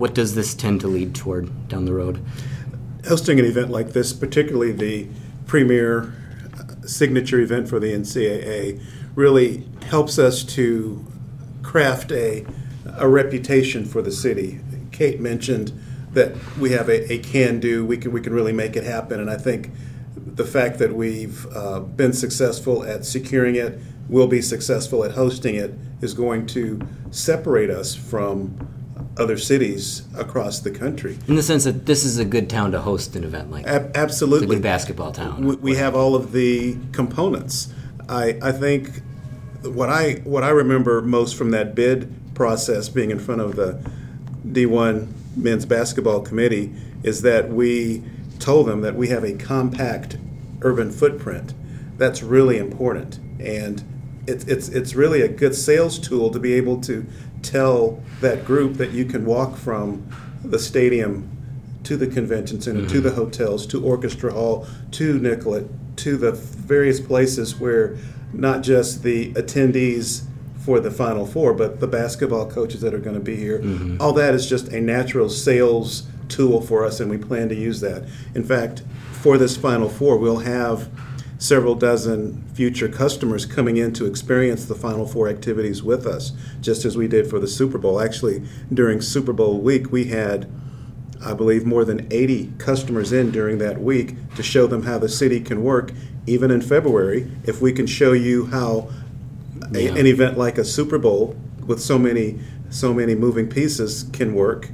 what 0.00 0.14
does 0.14 0.34
this 0.34 0.54
tend 0.54 0.80
to 0.80 0.88
lead 0.88 1.14
toward 1.14 1.68
down 1.68 1.84
the 1.84 1.92
road? 1.92 2.24
hosting 3.08 3.38
an 3.38 3.44
event 3.44 3.70
like 3.70 3.92
this, 3.92 4.12
particularly 4.12 4.72
the 4.72 5.08
premier 5.46 6.12
uh, 6.54 6.86
signature 6.86 7.40
event 7.40 7.68
for 7.68 7.80
the 7.80 7.92
NCAA, 7.92 8.82
really 9.14 9.66
helps 9.86 10.18
us 10.18 10.44
to 10.44 11.04
craft 11.62 12.12
a, 12.12 12.44
a 12.96 13.08
reputation 13.08 13.84
for 13.84 14.02
the 14.02 14.10
city. 14.10 14.60
Kate 14.92 15.20
mentioned 15.20 15.72
that 16.12 16.34
we 16.58 16.70
have 16.72 16.88
a, 16.88 17.12
a 17.12 17.18
can 17.18 17.60
do, 17.60 17.84
we 17.84 17.96
can, 17.96 18.12
we 18.12 18.20
can 18.20 18.32
really 18.32 18.52
make 18.52 18.76
it 18.76 18.84
happen, 18.84 19.20
and 19.20 19.30
I 19.30 19.36
think 19.36 19.70
the 20.16 20.44
fact 20.44 20.78
that 20.78 20.94
we've 20.94 21.46
uh, 21.54 21.80
been 21.80 22.12
successful 22.12 22.84
at 22.84 23.04
securing 23.04 23.56
it, 23.56 23.78
will 24.08 24.26
be 24.26 24.42
successful 24.42 25.04
at 25.04 25.12
hosting 25.12 25.54
it, 25.54 25.72
is 26.00 26.14
going 26.14 26.44
to 26.44 26.80
separate 27.12 27.70
us 27.70 27.94
from 27.94 28.79
other 29.20 29.36
cities 29.36 30.02
across 30.16 30.60
the 30.60 30.70
country. 30.70 31.18
In 31.28 31.36
the 31.36 31.42
sense 31.42 31.64
that 31.64 31.86
this 31.86 32.04
is 32.04 32.18
a 32.18 32.24
good 32.24 32.48
town 32.48 32.72
to 32.72 32.80
host 32.80 33.14
an 33.14 33.24
event 33.24 33.50
like 33.50 33.66
Ab- 33.66 33.86
it's 33.88 33.96
a 33.96 34.00
absolutely. 34.00 34.56
good 34.56 34.62
basketball 34.62 35.12
town. 35.12 35.44
We, 35.44 35.56
we 35.56 35.76
have 35.76 35.94
all 35.94 36.14
of 36.14 36.32
the 36.32 36.76
components. 36.92 37.72
I, 38.08 38.38
I 38.42 38.52
think 38.52 39.02
what 39.62 39.90
I 39.90 40.14
what 40.24 40.42
I 40.42 40.48
remember 40.48 41.02
most 41.02 41.36
from 41.36 41.50
that 41.50 41.74
bid 41.74 42.12
process 42.34 42.88
being 42.88 43.10
in 43.10 43.18
front 43.18 43.40
of 43.42 43.56
the 43.56 43.78
D1 44.46 45.08
men's 45.36 45.66
basketball 45.66 46.22
committee 46.22 46.72
is 47.02 47.22
that 47.22 47.50
we 47.50 48.02
told 48.38 48.66
them 48.66 48.80
that 48.80 48.94
we 48.96 49.08
have 49.08 49.22
a 49.22 49.34
compact 49.34 50.16
urban 50.62 50.90
footprint. 50.90 51.52
That's 51.98 52.22
really 52.22 52.56
important, 52.56 53.18
and 53.38 53.84
it's 54.26 54.44
it's 54.46 54.68
it's 54.70 54.94
really 54.94 55.20
a 55.20 55.28
good 55.28 55.54
sales 55.54 55.98
tool 55.98 56.30
to 56.30 56.38
be 56.38 56.54
able 56.54 56.80
to 56.82 57.06
tell 57.42 58.02
that 58.20 58.44
group 58.44 58.74
that 58.74 58.92
you 58.92 59.04
can 59.04 59.24
walk 59.24 59.56
from 59.56 60.06
the 60.44 60.58
stadium 60.58 61.28
to 61.84 61.96
the 61.96 62.06
convention 62.06 62.60
center, 62.60 62.80
to 62.80 62.86
mm-hmm. 62.86 63.02
the 63.02 63.10
hotels, 63.12 63.66
to 63.66 63.82
Orchestra 63.84 64.32
Hall, 64.32 64.66
to 64.92 65.18
Nicollet, 65.18 65.66
to 65.96 66.16
the 66.16 66.32
various 66.32 67.00
places 67.00 67.56
where 67.56 67.96
not 68.32 68.62
just 68.62 69.02
the 69.02 69.32
attendees 69.34 70.24
for 70.58 70.78
the 70.78 70.90
Final 70.90 71.26
Four, 71.26 71.54
but 71.54 71.80
the 71.80 71.86
basketball 71.86 72.50
coaches 72.50 72.80
that 72.82 72.92
are 72.92 72.98
going 72.98 73.14
to 73.14 73.20
be 73.20 73.36
here. 73.36 73.60
Mm-hmm. 73.60 74.00
All 74.00 74.12
that 74.12 74.34
is 74.34 74.48
just 74.48 74.68
a 74.68 74.80
natural 74.80 75.28
sales 75.28 76.06
tool 76.28 76.60
for 76.60 76.84
us, 76.84 77.00
and 77.00 77.10
we 77.10 77.18
plan 77.18 77.48
to 77.48 77.54
use 77.54 77.80
that. 77.80 78.06
In 78.34 78.44
fact, 78.44 78.82
for 79.12 79.38
this 79.38 79.56
Final 79.56 79.88
Four, 79.88 80.18
we'll 80.18 80.38
have 80.38 80.88
several 81.40 81.74
dozen 81.74 82.44
future 82.54 82.86
customers 82.88 83.46
coming 83.46 83.76
in 83.78 83.92
to 83.94 84.04
experience 84.06 84.66
the 84.66 84.74
Final 84.74 85.06
Four 85.06 85.28
activities 85.28 85.82
with 85.82 86.06
us, 86.06 86.32
just 86.60 86.84
as 86.84 86.96
we 86.96 87.08
did 87.08 87.28
for 87.28 87.40
the 87.40 87.48
Super 87.48 87.78
Bowl. 87.78 87.98
Actually, 88.00 88.42
during 88.72 89.00
Super 89.00 89.32
Bowl 89.32 89.58
week, 89.58 89.90
we 89.90 90.04
had 90.04 90.48
I 91.22 91.34
believe, 91.34 91.66
more 91.66 91.84
than 91.84 92.06
80 92.10 92.52
customers 92.56 93.12
in 93.12 93.30
during 93.30 93.58
that 93.58 93.80
week 93.82 94.14
to 94.36 94.42
show 94.42 94.66
them 94.66 94.84
how 94.84 94.96
the 94.98 95.08
city 95.08 95.38
can 95.40 95.62
work, 95.62 95.92
even 96.26 96.50
in 96.50 96.62
February. 96.62 97.30
If 97.44 97.60
we 97.60 97.72
can 97.72 97.86
show 97.86 98.12
you 98.12 98.46
how 98.46 98.88
a, 99.74 99.82
Yeah. 99.84 99.96
an 99.96 100.06
event 100.06 100.38
like 100.38 100.56
a 100.56 100.64
Super 100.64 100.96
Bowl 100.96 101.36
with 101.66 101.80
so 101.80 101.98
many 101.98 102.38
so 102.70 102.94
many 102.94 103.14
moving 103.16 103.48
pieces 103.48 104.06
can 104.12 104.32
work, 104.32 104.70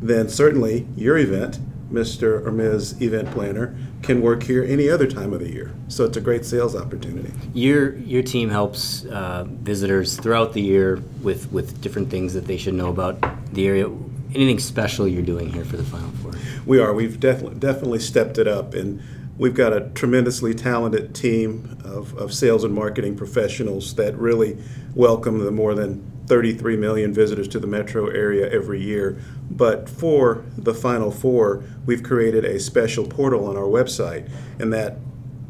then 0.00 0.28
certainly 0.28 0.86
your 0.94 1.16
event, 1.16 1.58
Mr. 1.90 2.44
or 2.46 2.52
Ms. 2.52 3.00
Event 3.02 3.30
Planner, 3.30 3.74
can 4.02 4.22
work 4.22 4.44
here 4.44 4.64
any 4.64 4.88
other 4.88 5.06
time 5.06 5.32
of 5.32 5.40
the 5.40 5.50
year. 5.50 5.74
So 5.88 6.04
it's 6.04 6.16
a 6.16 6.20
great 6.20 6.44
sales 6.44 6.74
opportunity. 6.76 7.32
Your 7.52 7.96
your 7.96 8.22
team 8.22 8.50
helps 8.50 9.04
uh, 9.06 9.44
visitors 9.48 10.16
throughout 10.16 10.52
the 10.52 10.62
year 10.62 11.02
with 11.22 11.50
with 11.52 11.80
different 11.80 12.10
things 12.10 12.34
that 12.34 12.46
they 12.46 12.56
should 12.56 12.74
know 12.74 12.88
about 12.88 13.20
the 13.52 13.66
area. 13.66 13.88
anything 14.34 14.60
special 14.60 15.08
you're 15.08 15.22
doing 15.22 15.52
here 15.52 15.64
for 15.64 15.76
the 15.76 15.84
Final 15.84 16.10
Four? 16.22 16.32
We 16.64 16.78
are. 16.78 16.94
We've 16.94 17.18
definitely 17.18 17.58
definitely 17.58 17.98
stepped 17.98 18.38
it 18.38 18.46
up, 18.46 18.74
and 18.74 19.02
we've 19.36 19.54
got 19.54 19.72
a 19.72 19.88
tremendously 19.90 20.54
talented 20.54 21.14
team 21.14 21.78
of, 21.84 22.16
of 22.16 22.32
sales 22.32 22.62
and 22.62 22.74
marketing 22.74 23.16
professionals 23.16 23.94
that 23.94 24.16
really 24.16 24.58
welcome 24.94 25.38
the 25.38 25.50
more 25.50 25.74
than 25.74 26.04
33 26.30 26.76
million 26.76 27.12
visitors 27.12 27.48
to 27.48 27.58
the 27.58 27.66
metro 27.66 28.06
area 28.06 28.48
every 28.52 28.80
year. 28.80 29.18
But 29.50 29.88
for 29.88 30.44
the 30.56 30.72
Final 30.72 31.10
Four, 31.10 31.64
we've 31.86 32.04
created 32.04 32.44
a 32.44 32.60
special 32.60 33.04
portal 33.04 33.46
on 33.48 33.56
our 33.56 33.64
website, 33.64 34.30
and 34.60 34.72
that 34.72 34.98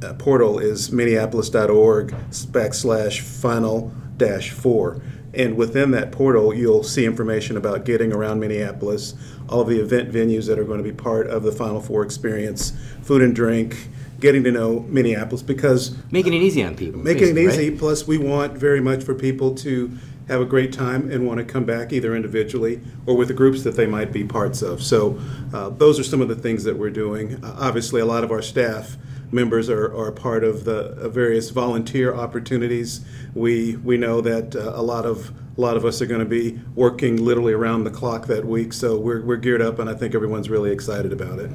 uh, 0.02 0.14
portal 0.14 0.58
is 0.58 0.90
minneapolis.org 0.90 2.14
backslash 2.50 3.20
final 3.20 3.92
dash 4.16 4.52
four. 4.52 5.02
And 5.34 5.54
within 5.58 5.90
that 5.90 6.12
portal, 6.12 6.54
you'll 6.54 6.82
see 6.82 7.04
information 7.04 7.58
about 7.58 7.84
getting 7.84 8.10
around 8.10 8.40
Minneapolis, 8.40 9.14
all 9.50 9.60
of 9.60 9.68
the 9.68 9.80
event 9.80 10.10
venues 10.10 10.46
that 10.46 10.58
are 10.58 10.64
going 10.64 10.78
to 10.78 10.84
be 10.84 10.92
part 10.92 11.26
of 11.26 11.42
the 11.42 11.52
Final 11.52 11.82
Four 11.82 12.02
experience, 12.04 12.72
food 13.02 13.20
and 13.20 13.36
drink, 13.36 13.76
getting 14.18 14.44
to 14.44 14.50
know 14.50 14.80
Minneapolis 14.88 15.42
because 15.42 15.96
Making 16.10 16.34
it 16.34 16.42
easy 16.42 16.64
on 16.64 16.74
people. 16.74 17.02
making 17.02 17.36
it 17.36 17.38
easy. 17.38 17.70
right? 17.70 17.78
Plus, 17.78 18.06
we 18.06 18.16
want 18.16 18.54
very 18.54 18.80
much 18.80 19.02
for 19.02 19.14
people 19.14 19.54
to 19.56 19.90
have 20.30 20.40
a 20.40 20.46
great 20.46 20.72
time 20.72 21.10
and 21.10 21.26
want 21.26 21.38
to 21.38 21.44
come 21.44 21.64
back 21.64 21.92
either 21.92 22.14
individually 22.14 22.80
or 23.06 23.16
with 23.16 23.28
the 23.28 23.34
groups 23.34 23.62
that 23.64 23.76
they 23.76 23.86
might 23.86 24.12
be 24.12 24.24
parts 24.24 24.62
of. 24.62 24.82
So, 24.82 25.20
uh, 25.52 25.70
those 25.70 25.98
are 25.98 26.04
some 26.04 26.20
of 26.20 26.28
the 26.28 26.34
things 26.34 26.64
that 26.64 26.76
we're 26.76 26.90
doing. 26.90 27.44
Uh, 27.44 27.56
obviously, 27.58 28.00
a 28.00 28.06
lot 28.06 28.24
of 28.24 28.30
our 28.30 28.42
staff 28.42 28.96
members 29.32 29.68
are, 29.68 29.94
are 29.96 30.10
part 30.12 30.44
of 30.44 30.64
the 30.64 30.92
uh, 30.92 31.08
various 31.08 31.50
volunteer 31.50 32.14
opportunities. 32.14 33.04
We 33.34 33.76
we 33.76 33.96
know 33.96 34.20
that 34.20 34.56
uh, 34.56 34.72
a 34.74 34.82
lot 34.82 35.06
of 35.06 35.32
a 35.56 35.60
lot 35.60 35.76
of 35.76 35.84
us 35.84 36.00
are 36.00 36.06
going 36.06 36.20
to 36.20 36.26
be 36.26 36.58
working 36.74 37.16
literally 37.22 37.52
around 37.52 37.84
the 37.84 37.90
clock 37.90 38.26
that 38.26 38.46
week. 38.46 38.72
So 38.72 38.98
we're, 38.98 39.20
we're 39.20 39.36
geared 39.36 39.60
up, 39.60 39.78
and 39.78 39.90
I 39.90 39.94
think 39.94 40.14
everyone's 40.14 40.48
really 40.48 40.70
excited 40.70 41.12
about 41.12 41.38
it. 41.38 41.50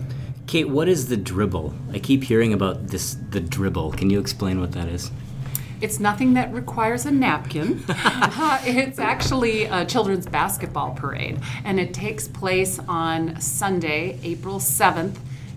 Kate, 0.47 0.69
what 0.69 0.87
is 0.87 1.07
the 1.07 1.17
dribble? 1.17 1.73
I 1.91 1.99
keep 1.99 2.23
hearing 2.23 2.53
about 2.53 2.87
this, 2.87 3.17
the 3.31 3.39
dribble. 3.39 3.93
Can 3.93 4.11
you 4.11 4.19
explain 4.19 4.59
what 4.59 4.73
that 4.73 4.87
is? 4.87 5.09
It's 5.81 5.99
nothing 5.99 6.33
that 6.33 6.53
requires 6.53 7.05
a 7.05 7.11
napkin. 7.11 7.83
Uh, 8.37 8.59
it's 8.65 8.99
actually 8.99 9.63
a 9.65 9.85
children's 9.85 10.25
basketball 10.27 10.91
parade, 10.91 11.39
and 11.63 11.79
it 11.79 11.93
takes 11.93 12.27
place 12.27 12.79
on 12.87 13.39
Sunday, 13.39 14.19
April 14.23 14.59
7th. 14.59 15.15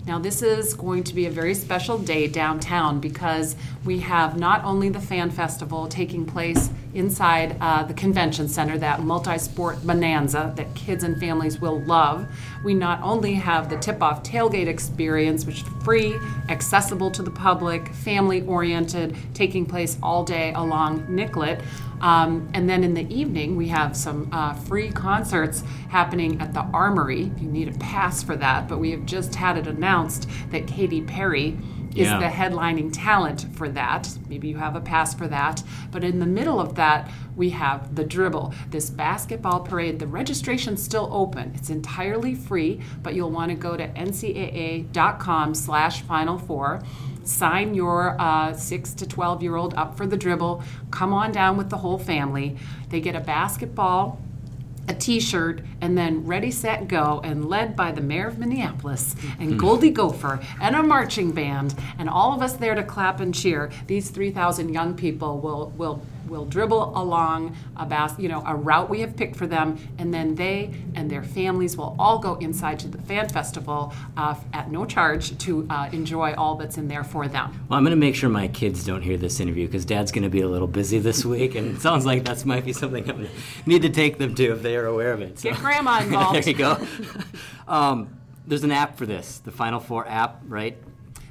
Now, 0.09 0.17
this 0.17 0.41
is 0.41 0.73
going 0.73 1.03
to 1.03 1.13
be 1.13 1.27
a 1.27 1.29
very 1.29 1.53
special 1.53 1.99
day 1.99 2.25
downtown 2.25 2.99
because 2.99 3.55
we 3.85 3.99
have 3.99 4.39
not 4.39 4.63
only 4.63 4.89
the 4.89 4.99
Fan 4.99 5.29
Festival 5.29 5.87
taking 5.87 6.25
place 6.25 6.71
inside 6.95 7.55
uh, 7.61 7.83
the 7.83 7.93
convention 7.93 8.47
center, 8.47 8.75
that 8.79 9.03
multi 9.03 9.37
sport 9.37 9.85
bonanza 9.85 10.51
that 10.55 10.73
kids 10.73 11.03
and 11.03 11.19
families 11.19 11.61
will 11.61 11.79
love. 11.81 12.27
We 12.63 12.73
not 12.73 12.99
only 13.03 13.35
have 13.35 13.69
the 13.69 13.77
tip 13.77 14.01
off 14.01 14.23
tailgate 14.23 14.65
experience, 14.65 15.45
which 15.45 15.61
is 15.61 15.67
free, 15.83 16.17
accessible 16.49 17.11
to 17.11 17.21
the 17.21 17.29
public, 17.29 17.93
family 17.93 18.41
oriented, 18.47 19.15
taking 19.35 19.63
place 19.63 19.99
all 20.01 20.23
day 20.23 20.53
along 20.53 21.05
Nicollet. 21.07 21.61
Um, 22.01 22.49
and 22.53 22.69
then 22.69 22.83
in 22.83 22.93
the 22.93 23.07
evening, 23.13 23.55
we 23.55 23.67
have 23.69 23.95
some 23.95 24.29
uh, 24.31 24.53
free 24.53 24.89
concerts 24.91 25.63
happening 25.89 26.39
at 26.41 26.53
the 26.53 26.61
Armory. 26.61 27.31
You 27.37 27.47
need 27.49 27.67
a 27.67 27.77
pass 27.77 28.23
for 28.23 28.35
that, 28.37 28.67
but 28.67 28.79
we 28.79 28.91
have 28.91 29.05
just 29.05 29.35
had 29.35 29.57
it 29.57 29.67
announced 29.67 30.29
that 30.51 30.67
Katy 30.67 31.01
Perry 31.01 31.57
is 31.95 32.05
Yeah. 32.07 32.19
the 32.19 32.27
headlining 32.27 32.91
talent 32.93 33.47
for 33.53 33.67
that. 33.69 34.07
Maybe 34.29 34.47
you 34.47 34.57
have 34.57 34.75
a 34.75 34.79
pass 34.81 35.15
for 35.15 35.27
that. 35.27 35.63
But 35.91 36.03
in 36.03 36.19
the 36.19 36.25
middle 36.27 36.59
of 36.59 36.75
that, 36.75 37.09
we 37.35 37.49
have 37.49 37.95
the 37.95 38.03
dribble, 38.03 38.53
this 38.69 38.91
basketball 38.91 39.61
parade. 39.61 39.97
The 39.97 40.05
registration's 40.05 40.83
still 40.83 41.09
open. 41.11 41.51
It's 41.55 41.71
entirely 41.71 42.35
free, 42.35 42.79
but 43.01 43.15
you'll 43.15 43.31
want 43.31 43.49
to 43.49 43.55
go 43.55 43.75
to 43.75 43.87
ncaa.com 43.87 45.55
slash 45.55 46.01
final 46.03 46.37
four. 46.37 46.81
Sign 47.29 47.75
your 47.75 48.19
uh, 48.19 48.53
six 48.53 48.93
to 48.95 49.07
12 49.07 49.43
year 49.43 49.55
old 49.55 49.75
up 49.75 49.95
for 49.95 50.07
the 50.07 50.17
dribble. 50.17 50.63
Come 50.89 51.13
on 51.13 51.31
down 51.31 51.57
with 51.57 51.69
the 51.69 51.77
whole 51.77 51.99
family. 51.99 52.57
They 52.89 52.99
get 53.01 53.15
a 53.15 53.19
basketball, 53.19 54.19
a 54.87 54.95
t-shirt 54.95 55.61
and 55.81 55.95
then 55.95 56.25
ready 56.25 56.49
set 56.49 56.87
go 56.87 57.21
and 57.23 57.47
led 57.47 57.75
by 57.75 57.91
the 57.91 58.01
mayor 58.01 58.27
of 58.27 58.39
minneapolis 58.39 59.15
and 59.37 59.59
Goldy 59.59 59.91
Gopher 59.91 60.39
and 60.59 60.75
a 60.75 60.81
marching 60.81 61.31
band 61.31 61.75
and 61.99 62.09
all 62.09 62.33
of 62.33 62.41
us 62.41 62.53
there 62.53 62.73
to 62.73 62.83
clap 62.83 63.19
and 63.19 63.33
cheer 63.33 63.69
these 63.85 64.09
3000 64.09 64.73
young 64.73 64.95
people 64.95 65.39
will 65.39 65.71
will 65.77 66.01
will 66.29 66.45
dribble 66.45 66.97
along 66.97 67.55
a 67.77 67.85
bas- 67.85 68.17
you 68.19 68.29
know 68.29 68.43
a 68.45 68.55
route 68.55 68.89
we 68.89 69.01
have 69.01 69.15
picked 69.15 69.35
for 69.35 69.47
them 69.47 69.77
and 69.97 70.13
then 70.13 70.35
they 70.35 70.73
and 70.95 71.09
their 71.09 71.23
families 71.23 71.75
will 71.75 71.95
all 71.99 72.19
go 72.19 72.35
inside 72.35 72.79
to 72.79 72.87
the 72.87 73.01
fan 73.01 73.27
festival 73.29 73.93
uh, 74.17 74.35
at 74.53 74.71
no 74.71 74.85
charge 74.85 75.37
to 75.37 75.65
uh, 75.69 75.89
enjoy 75.91 76.33
all 76.33 76.55
that's 76.55 76.77
in 76.77 76.87
there 76.87 77.03
for 77.03 77.27
them 77.27 77.51
Well, 77.69 77.77
I'm 77.77 77.83
going 77.83 77.91
to 77.91 77.97
make 77.97 78.15
sure 78.15 78.29
my 78.29 78.47
kids 78.47 78.83
don't 78.85 79.01
hear 79.01 79.17
this 79.17 79.39
interview 79.39 79.65
because 79.67 79.85
Dad's 79.85 80.11
going 80.11 80.23
to 80.23 80.29
be 80.29 80.41
a 80.41 80.47
little 80.47 80.67
busy 80.67 80.99
this 80.99 81.25
week, 81.25 81.55
and 81.55 81.75
it 81.75 81.81
sounds 81.81 82.05
like 82.05 82.23
that's 82.23 82.45
might 82.45 82.65
be 82.65 82.73
something 82.73 83.09
I 83.09 83.27
need 83.65 83.81
to 83.83 83.89
take 83.89 84.17
them 84.17 84.35
to 84.35 84.51
if 84.51 84.61
they 84.61 84.75
are 84.75 84.85
aware 84.85 85.13
of 85.13 85.21
it. 85.21 85.39
So. 85.39 85.49
Get 85.49 85.59
grandma 85.59 86.01
involved. 86.01 86.35
there 86.43 86.49
you 86.49 86.57
go. 86.57 86.77
um, 87.67 88.17
there's 88.47 88.63
an 88.63 88.71
app 88.71 88.97
for 88.97 89.05
this, 89.05 89.39
the 89.39 89.51
Final 89.51 89.79
Four 89.79 90.07
app, 90.07 90.41
right? 90.47 90.77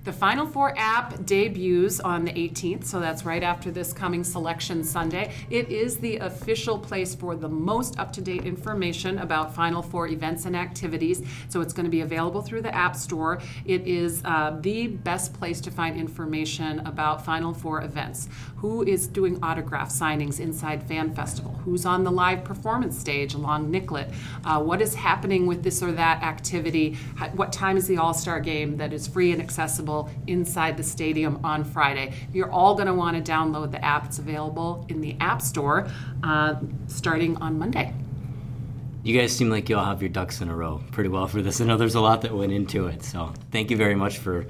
The 0.08 0.14
Final 0.14 0.46
Four 0.46 0.72
app 0.78 1.26
debuts 1.26 2.00
on 2.00 2.24
the 2.24 2.32
18th, 2.32 2.86
so 2.86 2.98
that's 2.98 3.26
right 3.26 3.42
after 3.42 3.70
this 3.70 3.92
coming 3.92 4.24
Selection 4.24 4.82
Sunday. 4.82 5.34
It 5.50 5.68
is 5.68 5.98
the 5.98 6.16
official 6.16 6.78
place 6.78 7.14
for 7.14 7.36
the 7.36 7.50
most 7.50 7.98
up 7.98 8.10
to 8.14 8.22
date 8.22 8.46
information 8.46 9.18
about 9.18 9.54
Final 9.54 9.82
Four 9.82 10.08
events 10.08 10.46
and 10.46 10.56
activities. 10.56 11.20
So 11.50 11.60
it's 11.60 11.74
going 11.74 11.84
to 11.84 11.90
be 11.90 12.00
available 12.00 12.40
through 12.40 12.62
the 12.62 12.74
App 12.74 12.96
Store. 12.96 13.42
It 13.66 13.86
is 13.86 14.22
uh, 14.24 14.56
the 14.62 14.86
best 14.86 15.34
place 15.34 15.60
to 15.60 15.70
find 15.70 15.94
information 15.94 16.78
about 16.86 17.22
Final 17.22 17.52
Four 17.52 17.82
events. 17.82 18.30
Who 18.56 18.84
is 18.84 19.08
doing 19.08 19.38
autograph 19.42 19.90
signings 19.90 20.40
inside 20.40 20.82
Fan 20.84 21.14
Festival? 21.14 21.52
Who's 21.66 21.84
on 21.84 22.04
the 22.04 22.10
live 22.10 22.44
performance 22.44 22.98
stage 22.98 23.34
along 23.34 23.70
Nicollet? 23.70 24.08
Uh, 24.42 24.62
what 24.62 24.80
is 24.80 24.94
happening 24.94 25.44
with 25.44 25.62
this 25.62 25.82
or 25.82 25.92
that 25.92 26.22
activity? 26.22 26.94
What 27.34 27.52
time 27.52 27.76
is 27.76 27.86
the 27.86 27.98
All 27.98 28.14
Star 28.14 28.40
game 28.40 28.78
that 28.78 28.94
is 28.94 29.06
free 29.06 29.32
and 29.32 29.42
accessible 29.42 29.97
inside 30.26 30.76
the 30.76 30.82
stadium 30.82 31.40
on 31.44 31.64
Friday? 31.64 32.14
You're 32.32 32.50
all 32.50 32.74
going 32.74 32.86
to 32.86 32.94
want 32.94 33.24
to 33.24 33.32
download 33.32 33.70
the 33.70 33.84
app. 33.84 34.04
It's 34.06 34.18
available 34.18 34.86
in 34.88 35.00
the 35.00 35.16
App 35.20 35.40
Store 35.42 35.88
uh, 36.22 36.56
starting 36.86 37.36
on 37.38 37.58
Monday. 37.58 37.94
You 39.02 39.18
guys 39.18 39.34
seem 39.34 39.48
like 39.48 39.68
you 39.68 39.76
all 39.78 39.84
have 39.84 40.02
your 40.02 40.10
ducks 40.10 40.40
in 40.40 40.48
a 40.48 40.54
row 40.54 40.82
pretty 40.92 41.08
well 41.08 41.28
for 41.28 41.40
this. 41.40 41.60
I 41.60 41.64
know 41.64 41.76
there's 41.76 41.94
a 41.94 42.00
lot 42.00 42.22
that 42.22 42.34
went 42.34 42.52
into 42.52 42.88
it, 42.88 43.02
so 43.02 43.32
thank 43.50 43.70
you 43.70 43.76
very 43.76 43.94
much 43.94 44.18
for 44.18 44.46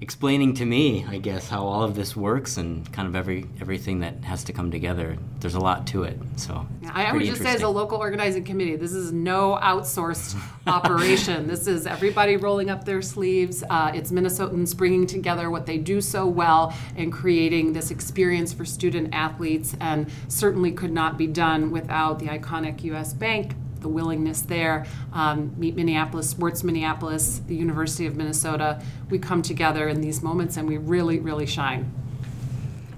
explaining 0.00 0.54
to 0.54 0.64
me, 0.64 1.04
I 1.06 1.18
guess, 1.18 1.48
how 1.48 1.62
all 1.62 1.82
of 1.82 1.94
this 1.94 2.16
works 2.16 2.56
and 2.56 2.90
kind 2.92 3.06
of 3.06 3.14
every 3.14 3.46
everything 3.60 4.00
that 4.00 4.24
has 4.24 4.44
to 4.44 4.52
come 4.52 4.70
together. 4.70 5.18
There's 5.40 5.54
a 5.54 5.60
lot 5.60 5.86
to 5.88 6.04
it, 6.04 6.18
so 6.36 6.66
I, 6.92 7.12
would 7.12 7.24
just 7.24 7.42
say, 7.42 7.54
as 7.54 7.62
a 7.62 7.68
local 7.68 7.98
organizing 7.98 8.44
committee, 8.44 8.76
this 8.76 8.92
is 8.92 9.12
no 9.12 9.58
outsourced 9.62 10.40
operation. 10.66 11.46
This 11.46 11.66
is 11.66 11.86
everybody 11.86 12.36
rolling 12.36 12.70
up 12.70 12.84
their 12.84 13.02
sleeves. 13.02 13.62
Uh, 13.68 13.92
it's 13.94 14.10
Minnesotans 14.10 14.76
bringing 14.76 15.06
together 15.06 15.50
what 15.50 15.66
they 15.66 15.78
do 15.78 16.00
so 16.00 16.26
well 16.26 16.74
and 16.96 17.12
creating 17.12 17.72
this 17.72 17.90
experience 17.90 18.52
for 18.52 18.64
student 18.64 19.14
athletes, 19.14 19.76
and 19.80 20.10
certainly 20.28 20.72
could 20.72 20.92
not 20.92 21.18
be 21.18 21.26
done 21.26 21.70
without 21.70 22.18
the 22.18 22.26
iconic 22.26 22.82
U.S. 22.84 23.12
Bank. 23.12 23.54
The 23.80 23.88
willingness 23.88 24.42
there, 24.42 24.86
um, 25.12 25.54
Meet 25.58 25.76
Minneapolis, 25.76 26.28
Sports 26.28 26.62
Minneapolis, 26.62 27.40
the 27.46 27.56
University 27.56 28.06
of 28.06 28.16
Minnesota. 28.16 28.82
We 29.08 29.18
come 29.18 29.42
together 29.42 29.88
in 29.88 30.00
these 30.00 30.22
moments 30.22 30.56
and 30.56 30.68
we 30.68 30.76
really, 30.76 31.18
really 31.18 31.46
shine. 31.46 31.92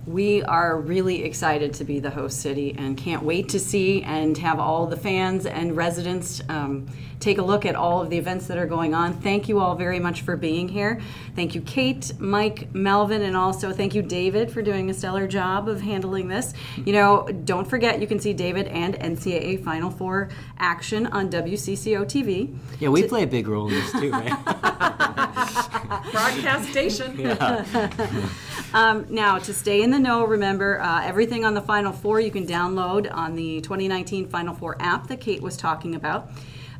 We 0.06 0.42
are 0.42 0.80
really 0.80 1.22
excited 1.22 1.74
to 1.74 1.84
be 1.84 2.00
the 2.00 2.10
host 2.10 2.40
city 2.40 2.74
and 2.76 2.96
can't 2.96 3.22
wait 3.22 3.50
to 3.50 3.60
see 3.60 4.02
and 4.02 4.36
have 4.38 4.58
all 4.58 4.86
the 4.86 4.96
fans 4.96 5.46
and 5.46 5.76
residents 5.76 6.42
um, 6.48 6.88
take 7.20 7.38
a 7.38 7.42
look 7.42 7.64
at 7.64 7.76
all 7.76 8.02
of 8.02 8.10
the 8.10 8.18
events 8.18 8.48
that 8.48 8.58
are 8.58 8.66
going 8.66 8.94
on. 8.94 9.12
Thank 9.14 9.48
you 9.48 9.60
all 9.60 9.76
very 9.76 10.00
much 10.00 10.22
for 10.22 10.36
being 10.36 10.68
here. 10.68 11.00
Thank 11.36 11.54
you, 11.54 11.60
Kate, 11.60 12.12
Mike, 12.18 12.74
Melvin, 12.74 13.22
and 13.22 13.36
also 13.36 13.72
thank 13.72 13.94
you, 13.94 14.02
David, 14.02 14.50
for 14.50 14.60
doing 14.60 14.90
a 14.90 14.94
stellar 14.94 15.28
job 15.28 15.68
of 15.68 15.80
handling 15.80 16.26
this. 16.26 16.52
You 16.84 16.92
know, 16.94 17.28
don't 17.44 17.68
forget 17.68 18.00
you 18.00 18.08
can 18.08 18.18
see 18.18 18.32
David 18.32 18.66
and 18.68 18.94
NCAA 18.94 19.62
Final 19.62 19.90
Four 19.90 20.30
action 20.58 21.06
on 21.06 21.30
WCCO 21.30 22.04
TV. 22.04 22.56
Yeah, 22.80 22.88
we 22.88 23.06
play 23.06 23.22
a 23.22 23.26
big 23.28 23.46
role 23.46 23.68
in 23.68 23.74
this 23.74 23.92
too, 23.92 24.10
right? 24.10 25.18
Broadcast 26.12 26.70
station. 26.70 27.18
Um, 28.74 29.04
now, 29.10 29.38
to 29.38 29.52
stay 29.52 29.82
in 29.82 29.90
the 29.90 29.98
know, 29.98 30.24
remember 30.24 30.80
uh, 30.80 31.02
everything 31.04 31.44
on 31.44 31.52
the 31.52 31.60
Final 31.60 31.92
Four 31.92 32.20
you 32.20 32.30
can 32.30 32.46
download 32.46 33.12
on 33.12 33.36
the 33.36 33.60
2019 33.60 34.28
Final 34.28 34.54
Four 34.54 34.76
app 34.80 35.08
that 35.08 35.20
Kate 35.20 35.42
was 35.42 35.58
talking 35.58 35.94
about. 35.94 36.30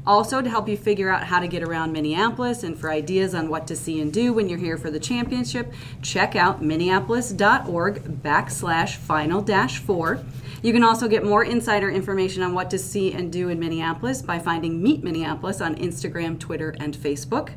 Also, 0.06 0.40
to 0.40 0.48
help 0.48 0.68
you 0.68 0.76
figure 0.76 1.10
out 1.10 1.24
how 1.24 1.38
to 1.38 1.46
get 1.46 1.62
around 1.62 1.92
Minneapolis 1.92 2.64
and 2.64 2.76
for 2.76 2.90
ideas 2.90 3.34
on 3.34 3.48
what 3.48 3.66
to 3.68 3.76
see 3.76 4.00
and 4.00 4.12
do 4.12 4.32
when 4.32 4.48
you're 4.48 4.58
here 4.58 4.76
for 4.76 4.90
the 4.90 4.98
championship, 4.98 5.72
check 6.00 6.34
out 6.34 6.62
minneapolis.org 6.62 8.02
backslash 8.22 8.96
final 8.96 9.42
dash 9.42 9.78
four. 9.78 10.24
You 10.62 10.72
can 10.72 10.82
also 10.82 11.08
get 11.08 11.24
more 11.24 11.44
insider 11.44 11.90
information 11.90 12.42
on 12.42 12.54
what 12.54 12.70
to 12.70 12.78
see 12.78 13.12
and 13.12 13.30
do 13.30 13.48
in 13.48 13.60
Minneapolis 13.60 14.22
by 14.22 14.38
finding 14.38 14.82
Meet 14.82 15.04
Minneapolis 15.04 15.60
on 15.60 15.76
Instagram, 15.76 16.38
Twitter, 16.38 16.74
and 16.80 16.96
Facebook. 16.96 17.50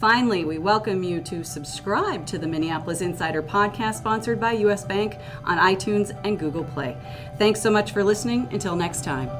Finally, 0.00 0.44
we 0.44 0.58
welcome 0.58 1.02
you 1.02 1.20
to 1.20 1.44
subscribe 1.44 2.26
to 2.26 2.36
the 2.36 2.46
Minneapolis 2.46 3.00
Insider 3.00 3.42
podcast 3.42 3.94
sponsored 3.94 4.40
by 4.40 4.52
US 4.52 4.84
Bank 4.84 5.18
on 5.44 5.58
iTunes 5.58 6.16
and 6.24 6.38
Google 6.38 6.64
Play. 6.64 6.96
Thanks 7.38 7.60
so 7.60 7.70
much 7.70 7.92
for 7.92 8.02
listening. 8.02 8.48
Until 8.50 8.76
next 8.76 9.04
time. 9.04 9.30